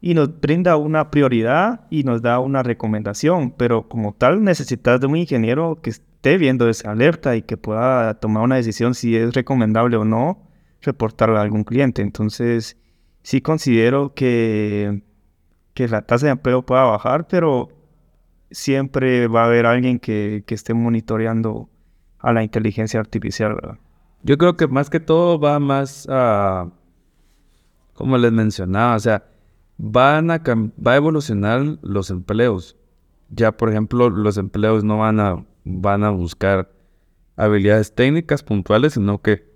y 0.01 0.13
nos 0.13 0.39
brinda 0.39 0.77
una 0.77 1.09
prioridad 1.09 1.87
y 1.89 2.03
nos 2.03 2.21
da 2.21 2.37
una 2.37 2.61
recomendación, 2.61 3.55
pero 3.57 3.89
como 3.89 4.13
tal 4.13 4.43
necesitas 4.43 5.01
de 5.01 5.07
un 5.07 5.15
ingeniero 5.15 5.79
que 5.81 5.89
esté 5.89 6.37
viendo 6.37 6.69
esa 6.69 6.91
alerta 6.91 7.35
y 7.35 7.41
que 7.41 7.57
pueda 7.57 8.19
tomar 8.19 8.43
una 8.43 8.57
decisión 8.57 8.93
si 8.93 9.15
es 9.15 9.33
recomendable 9.33 9.97
o 9.97 10.05
no 10.05 10.43
reportarla 10.83 11.39
a 11.39 11.41
algún 11.41 11.63
cliente. 11.63 12.03
Entonces, 12.03 12.77
sí 13.23 13.41
considero 13.41 14.13
que, 14.13 15.01
que 15.73 15.87
la 15.87 16.03
tasa 16.03 16.27
de 16.27 16.33
empleo 16.33 16.63
pueda 16.63 16.83
bajar, 16.83 17.27
pero 17.27 17.78
siempre 18.51 19.27
va 19.27 19.43
a 19.43 19.45
haber 19.45 19.65
alguien 19.65 19.99
que, 19.99 20.43
esté 20.47 20.73
monitoreando 20.73 21.69
a 22.19 22.33
la 22.33 22.43
inteligencia 22.43 22.99
artificial. 22.99 23.79
Yo 24.23 24.37
creo 24.37 24.57
que 24.57 24.67
más 24.67 24.89
que 24.89 24.99
todo 24.99 25.39
va 25.39 25.59
más 25.59 26.07
a, 26.09 26.69
como 27.93 28.17
les 28.17 28.31
mencionaba, 28.31 28.95
o 28.95 28.99
sea, 28.99 29.23
van 29.77 30.31
a, 30.31 30.41
va 30.45 30.93
a 30.93 30.97
evolucionar 30.97 31.77
los 31.81 32.09
empleos. 32.09 32.75
Ya, 33.29 33.51
por 33.51 33.69
ejemplo, 33.69 34.09
los 34.09 34.37
empleos 34.37 34.83
no 34.83 34.97
van 34.97 35.19
a, 35.19 35.45
van 35.63 36.03
a 36.03 36.09
buscar 36.09 36.71
habilidades 37.35 37.93
técnicas 37.93 38.43
puntuales, 38.43 38.93
sino 38.93 39.21
que 39.21 39.47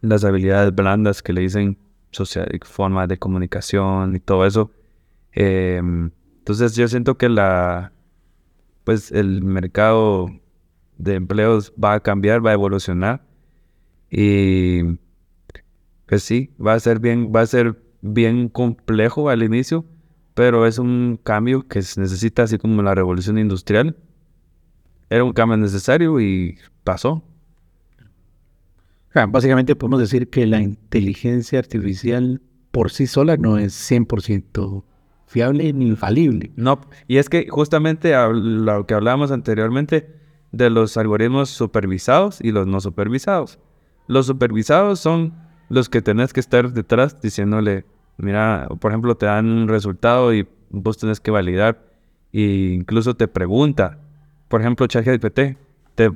las 0.00 0.24
habilidades 0.24 0.74
blandas 0.74 1.22
que 1.22 1.32
le 1.32 1.40
dicen 1.40 1.78
social, 2.10 2.48
forma 2.62 3.06
de 3.06 3.18
comunicación 3.18 4.14
y 4.14 4.20
todo 4.20 4.46
eso. 4.46 4.70
Em, 5.32 6.10
entonces 6.38 6.76
yo 6.76 6.86
siento 6.86 7.16
que 7.16 7.28
la, 7.28 7.93
pues 8.84 9.10
el 9.10 9.42
mercado 9.42 10.30
de 10.98 11.14
empleos 11.14 11.72
va 11.82 11.94
a 11.94 12.00
cambiar, 12.00 12.44
va 12.44 12.50
a 12.50 12.54
evolucionar 12.54 13.24
y 14.10 14.82
pues 16.06 16.22
sí, 16.22 16.50
va 16.64 16.74
a 16.74 16.80
ser 16.80 17.00
bien, 17.00 17.32
va 17.34 17.40
a 17.40 17.46
ser 17.46 17.82
bien 18.02 18.48
complejo 18.48 19.30
al 19.30 19.42
inicio, 19.42 19.84
pero 20.34 20.66
es 20.66 20.78
un 20.78 21.18
cambio 21.22 21.66
que 21.66 21.82
se 21.82 22.00
necesita 22.00 22.42
así 22.42 22.58
como 22.58 22.82
la 22.82 22.94
revolución 22.94 23.38
industrial. 23.38 23.96
Era 25.08 25.24
un 25.24 25.32
cambio 25.32 25.56
necesario 25.56 26.20
y 26.20 26.58
pasó. 26.84 27.24
básicamente 29.28 29.74
podemos 29.74 30.00
decir 30.00 30.28
que 30.28 30.46
la 30.46 30.60
inteligencia 30.60 31.58
artificial 31.58 32.42
por 32.70 32.90
sí 32.90 33.06
sola 33.06 33.36
no 33.36 33.58
es 33.58 33.90
100% 33.90 34.84
fiable 35.26 35.72
ni 35.72 35.88
infalible. 35.88 36.50
No, 36.56 36.80
y 37.08 37.18
es 37.18 37.28
que 37.28 37.48
justamente 37.48 38.14
lo 38.32 38.86
que 38.86 38.94
hablábamos 38.94 39.30
anteriormente 39.30 40.08
de 40.52 40.70
los 40.70 40.96
algoritmos 40.96 41.50
supervisados 41.50 42.40
y 42.40 42.52
los 42.52 42.66
no 42.66 42.80
supervisados. 42.80 43.58
Los 44.06 44.26
supervisados 44.26 45.00
son 45.00 45.34
los 45.68 45.88
que 45.88 46.02
tenés 46.02 46.32
que 46.32 46.40
estar 46.40 46.72
detrás 46.72 47.20
diciéndole, 47.20 47.84
mira, 48.18 48.68
por 48.80 48.92
ejemplo, 48.92 49.16
te 49.16 49.26
dan 49.26 49.46
un 49.46 49.68
resultado 49.68 50.32
y 50.34 50.46
vos 50.70 50.98
tenés 50.98 51.20
que 51.20 51.30
validar 51.30 51.82
e 52.32 52.72
incluso 52.74 53.14
te 53.14 53.28
pregunta, 53.28 53.98
por 54.48 54.60
ejemplo, 54.60 54.86
ChatGPT, 54.86 55.56
te 55.94 56.10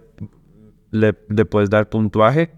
le, 0.91 1.13
puedes 1.13 1.71
dar 1.71 1.89
puntuaje, 1.89 2.53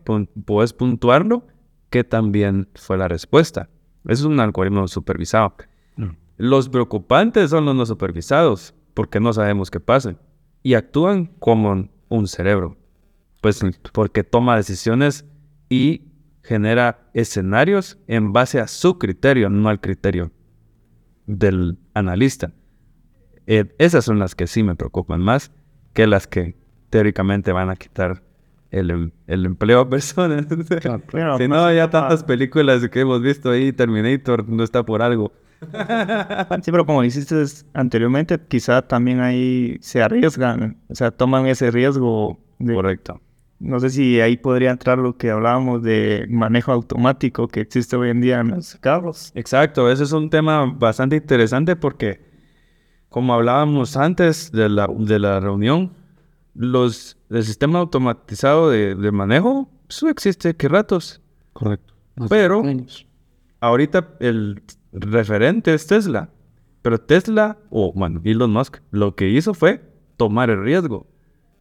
puedes 0.45 0.73
puntuarlo, 0.73 1.47
que 1.91 2.05
también 2.05 2.69
fue 2.75 2.97
la 2.97 3.09
respuesta. 3.09 3.69
Eso 4.05 4.13
es 4.13 4.25
un 4.25 4.41
algoritmo 4.41 4.87
supervisado. 4.89 5.55
Los 6.41 6.70
preocupantes 6.70 7.51
son 7.51 7.66
los 7.66 7.74
no 7.74 7.84
supervisados, 7.84 8.74
porque 8.95 9.20
no 9.20 9.30
sabemos 9.34 9.70
qué 9.70 9.78
pasa. 9.78 10.16
Y 10.62 10.72
actúan 10.72 11.26
como 11.38 11.91
un 12.09 12.28
cerebro. 12.28 12.78
Pues 13.43 13.61
porque 13.93 14.24
toma 14.24 14.57
decisiones 14.57 15.26
y 15.68 16.09
genera 16.43 17.11
escenarios 17.12 17.99
en 18.07 18.32
base 18.32 18.59
a 18.59 18.68
su 18.68 18.99
criterio, 18.99 19.51
no 19.51 19.68
al 19.68 19.82
criterio 19.82 20.32
del 21.26 21.76
analista. 21.93 22.55
Eh, 23.47 23.74
esas 23.76 24.07
son 24.07 24.18
las 24.18 24.34
que 24.34 24.47
sí 24.47 24.62
me 24.62 24.76
preocupan 24.76 25.20
más 25.20 25.53
que 25.93 26.07
las 26.07 26.26
que 26.26 26.57
teóricamente 26.88 27.53
van 27.53 27.68
a 27.68 27.76
quitar 27.76 28.22
el, 28.70 28.91
em, 28.91 29.11
empleo 29.26 29.80
a 29.80 29.91
personas. 29.91 30.47
si 31.36 31.49
no, 31.49 31.70
ya 31.70 31.91
tantas 31.91 32.24
películas 32.24 32.88
que 32.88 33.01
hemos 33.01 33.20
visto 33.20 33.51
ahí, 33.51 33.74
Terminator 33.74 34.49
no 34.49 34.64
está 34.64 34.86
por 34.86 35.03
algo. 35.03 35.34
Sí, 36.63 36.71
pero 36.71 36.87
como 36.87 37.03
dijiste 37.03 37.45
anteriormente, 37.75 38.39
quizá 38.49 38.83
también 38.83 39.21
ahí 39.21 39.77
se 39.81 40.03
arriesgan, 40.03 40.79
o 40.89 40.95
sea, 40.95 41.11
toman 41.11 41.47
ese 41.47 41.71
riesgo. 41.71 42.39
Correcto. 42.59 43.21
No 43.59 43.79
sé 43.79 43.91
si 43.91 44.21
ahí 44.21 44.39
podría 44.39 44.71
entrar 44.71 44.99
lo 44.99 45.19
que 45.19 45.31
hablábamos 45.31 45.83
de 45.83 46.27
manejo 46.31 46.73
automático 46.73 47.47
que 47.47 47.61
existe 47.61 47.95
hoy 47.95 48.09
en 48.09 48.23
día 48.23 48.41
en 48.41 48.49
los 48.49 48.77
carros. 48.77 49.33
Exacto, 49.35 49.91
ese 49.91 50.05
es 50.05 50.13
un 50.13 50.31
tema 50.31 50.65
bastante 50.65 51.17
interesante 51.17 51.77
porque, 51.77 52.21
como 53.11 53.35
hablábamos 53.35 53.99
antes 53.99 54.51
de 54.51 54.71
la, 54.71 54.89
de 54.89 55.19
la 55.19 55.41
reunión, 55.41 55.93
los, 56.55 57.19
el 57.29 57.45
sistema 57.45 57.81
automatizado 57.81 58.71
de, 58.71 59.13
manejo, 59.13 59.69
eso 59.89 60.09
existe 60.09 60.57
que 60.57 60.69
ratos. 60.69 61.21
Correcto. 61.53 61.95
Pero 62.31 62.63
ahorita 63.61 64.17
el 64.21 64.63
referente 64.93 65.74
es 65.74 65.86
Tesla. 65.86 66.30
Pero 66.82 66.99
Tesla, 66.99 67.59
o 67.70 67.93
bueno, 67.93 68.20
Elon 68.24 68.53
Musk, 68.53 68.78
lo 68.91 69.14
que 69.14 69.28
hizo 69.28 69.55
fue 69.55 69.82
tomar 70.16 70.51
el 70.51 70.62
riesgo. 70.62 71.07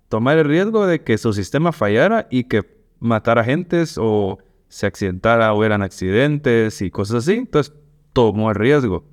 Tomar 0.08 0.38
el 0.38 0.46
riesgo 0.46 0.88
de 0.88 1.04
que 1.04 1.18
su 1.18 1.34
sistema 1.34 1.72
fallara 1.72 2.28
y 2.30 2.46
que 2.46 2.64
matara 3.00 3.44
gentes 3.44 3.98
o 4.00 4.40
se 4.68 4.86
accidentara 4.88 5.54
o 5.54 5.64
eran 5.64 5.82
accidentes 5.82 6.82
y 6.82 6.90
cosas 6.90 7.28
así. 7.28 7.34
Entonces 7.34 7.74
tomó 8.14 8.50
el 8.50 8.56
riesgo. 8.56 9.06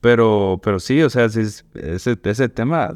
Pero, 0.00 0.60
pero 0.62 0.78
sí, 0.78 1.02
o 1.02 1.10
sea, 1.10 1.26
ese, 1.26 1.64
ese 1.74 2.48
tema. 2.48 2.92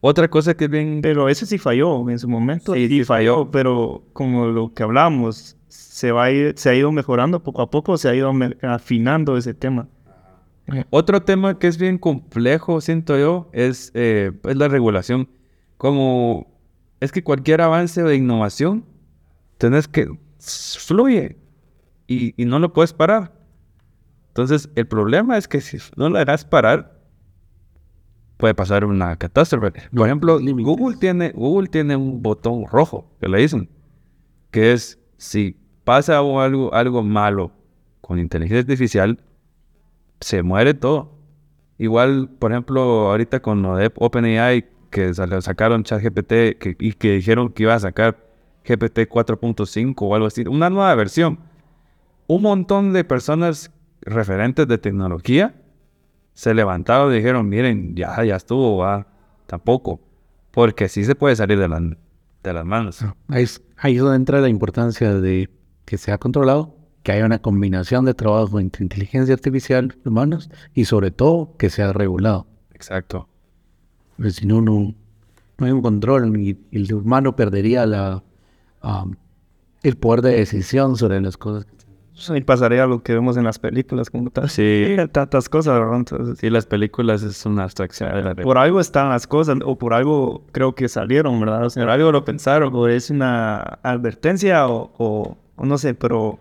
Otra 0.00 0.28
cosa 0.28 0.56
que 0.56 0.68
bien. 0.68 1.00
Pero 1.02 1.28
ese 1.28 1.44
sí 1.44 1.58
falló 1.58 2.08
en 2.08 2.18
su 2.18 2.28
momento. 2.28 2.74
Sí, 2.74 2.88
sí 2.88 3.04
falló. 3.04 3.50
Pero 3.50 4.04
como 4.12 4.46
lo 4.46 4.72
que 4.72 4.82
hablamos, 4.82 5.57
se, 5.68 6.12
va 6.12 6.26
se 6.54 6.70
ha 6.70 6.74
ido 6.74 6.92
mejorando 6.92 7.42
poco 7.42 7.62
a 7.62 7.70
poco, 7.70 7.96
se 7.96 8.08
ha 8.08 8.14
ido 8.14 8.32
afinando 8.62 9.36
ese 9.36 9.54
tema. 9.54 9.88
Otro 10.90 11.22
tema 11.22 11.58
que 11.58 11.66
es 11.66 11.78
bien 11.78 11.96
complejo, 11.96 12.80
siento 12.80 13.18
yo, 13.18 13.48
es, 13.52 13.90
eh, 13.94 14.32
la 14.42 14.68
regulación. 14.68 15.28
Como 15.78 16.46
es 17.00 17.10
que 17.10 17.24
cualquier 17.24 17.62
avance 17.62 18.02
de 18.02 18.16
innovación, 18.16 18.84
tenés 19.56 19.88
que 19.88 20.08
fluye 20.38 21.38
y, 22.06 22.34
y 22.40 22.44
no 22.44 22.58
lo 22.58 22.72
puedes 22.72 22.92
parar. 22.92 23.32
Entonces, 24.28 24.68
el 24.74 24.86
problema 24.86 25.38
es 25.38 25.48
que 25.48 25.60
si 25.60 25.78
no 25.96 26.10
lo 26.10 26.18
harás 26.18 26.44
parar, 26.44 26.98
puede 28.38 28.54
pasar 28.54 28.84
una 28.84 29.16
catástrofe. 29.16 29.72
Por 29.94 30.06
ejemplo, 30.06 30.38
Google 30.40 30.96
tiene, 30.96 31.32
Google 31.32 31.68
tiene 31.68 31.96
un 31.96 32.22
botón 32.22 32.64
rojo 32.66 33.10
que 33.20 33.28
le 33.28 33.38
dicen, 33.38 33.68
que 34.50 34.72
es 34.72 34.97
si 35.18 35.56
pasa 35.84 36.18
algo, 36.18 36.72
algo 36.72 37.02
malo 37.02 37.52
con 38.00 38.18
inteligencia 38.18 38.60
artificial, 38.60 39.20
se 40.20 40.42
muere 40.42 40.72
todo. 40.72 41.12
Igual, 41.76 42.30
por 42.38 42.52
ejemplo, 42.52 43.10
ahorita 43.10 43.40
con 43.40 43.64
OpenAI, 43.64 44.66
que 44.90 45.12
sacaron 45.12 45.84
ChatGPT 45.84 46.32
y 46.80 46.92
que 46.94 47.12
dijeron 47.12 47.50
que 47.50 47.64
iba 47.64 47.74
a 47.74 47.80
sacar 47.80 48.16
GPT 48.64 49.00
4.5 49.08 49.94
o 49.98 50.14
algo 50.14 50.26
así, 50.26 50.42
una 50.48 50.70
nueva 50.70 50.94
versión. 50.94 51.38
Un 52.26 52.42
montón 52.42 52.92
de 52.92 53.04
personas 53.04 53.70
referentes 54.00 54.66
de 54.66 54.78
tecnología 54.78 55.54
se 56.32 56.54
levantaron 56.54 57.12
y 57.12 57.16
dijeron, 57.16 57.48
miren, 57.48 57.94
ya, 57.94 58.22
ya 58.24 58.36
estuvo, 58.36 58.78
va, 58.78 59.06
tampoco. 59.46 60.00
Porque 60.50 60.88
sí 60.88 61.04
se 61.04 61.14
puede 61.14 61.36
salir 61.36 61.58
de, 61.58 61.96
de 62.42 62.52
las 62.52 62.64
manos. 62.64 63.04
Ahí 63.28 63.46
ahí 63.78 63.96
es 63.96 64.02
donde 64.02 64.16
entra 64.16 64.40
la 64.40 64.48
importancia 64.48 65.14
de 65.14 65.50
que 65.84 65.98
sea 65.98 66.18
controlado, 66.18 66.76
que 67.02 67.12
haya 67.12 67.24
una 67.24 67.40
combinación 67.40 68.04
de 68.04 68.14
trabajo 68.14 68.60
entre 68.60 68.82
inteligencia 68.82 69.34
artificial, 69.34 69.96
humanos, 70.04 70.50
y 70.74 70.84
sobre 70.84 71.10
todo 71.10 71.56
que 71.56 71.70
sea 71.70 71.92
regulado. 71.92 72.46
Exacto. 72.74 73.28
Porque 74.16 74.30
si 74.32 74.46
no, 74.46 74.60
no, 74.60 74.94
hay 75.58 75.70
un 75.70 75.82
control 75.82 76.38
y, 76.38 76.58
el 76.72 76.92
humano 76.92 77.34
perdería 77.36 77.86
la, 77.86 78.22
um, 78.82 79.14
el 79.82 79.96
poder 79.96 80.22
de 80.22 80.32
decisión 80.34 80.96
sobre 80.96 81.20
las 81.20 81.36
cosas. 81.36 81.66
Y 82.34 82.40
pasaría 82.42 82.86
lo 82.86 83.02
que 83.02 83.14
vemos 83.14 83.36
en 83.36 83.44
las 83.44 83.58
películas, 83.58 84.10
como 84.10 84.30
tal. 84.30 84.50
Sí. 84.50 84.96
Tantas 85.12 85.48
cosas, 85.48 85.78
¿verdad? 85.78 85.96
Entonces, 85.96 86.38
sí, 86.38 86.50
las 86.50 86.66
películas 86.66 87.22
es 87.22 87.46
una 87.46 87.64
abstracción. 87.64 88.10
por 88.42 88.58
algo 88.58 88.80
están 88.80 89.08
las 89.10 89.26
cosas, 89.26 89.58
o 89.64 89.78
por 89.78 89.94
algo 89.94 90.44
creo 90.52 90.74
que 90.74 90.88
salieron, 90.88 91.38
¿verdad? 91.40 91.66
O 91.66 91.70
sea, 91.70 91.84
por 91.84 91.90
algo 91.90 92.12
lo 92.12 92.24
pensaron, 92.24 92.74
o 92.74 92.88
es 92.88 93.10
una 93.10 93.58
advertencia, 93.82 94.66
o 94.68 95.36
no 95.56 95.78
sé, 95.78 95.94
pero 95.94 96.38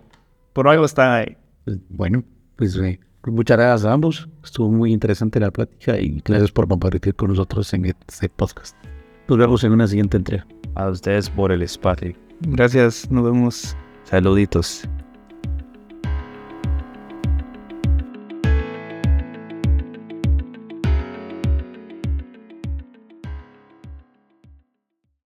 por 0.57 0.67
algo 0.67 0.86
está 0.86 1.17
ahí. 1.17 1.38
Pues, 1.65 1.78
bueno, 1.89 2.23
pues 2.55 2.75
eh, 2.78 2.99
muchas 3.25 3.57
gracias 3.57 3.86
a 3.86 3.93
ambos. 3.93 4.28
Estuvo 4.43 4.71
muy 4.71 4.91
interesante 4.91 5.39
la 5.39 5.51
plática 5.51 5.99
y 5.99 6.19
gracias 6.25 6.51
por 6.51 6.67
compartir 6.67 7.13
con 7.13 7.30
nosotros 7.30 7.71
en 7.73 7.86
este 7.86 8.28
podcast. 8.30 8.75
Nos 9.28 9.38
vemos 9.38 9.63
en 9.63 9.73
una 9.73 9.86
siguiente 9.86 10.17
entrega. 10.17 10.47
A 10.73 10.89
ustedes 10.89 11.30
por 11.30 11.51
el 11.51 11.61
espacio. 11.61 12.15
Gracias, 12.41 13.11
nos 13.11 13.25
vemos. 13.25 13.78
Saluditos. 14.05 14.88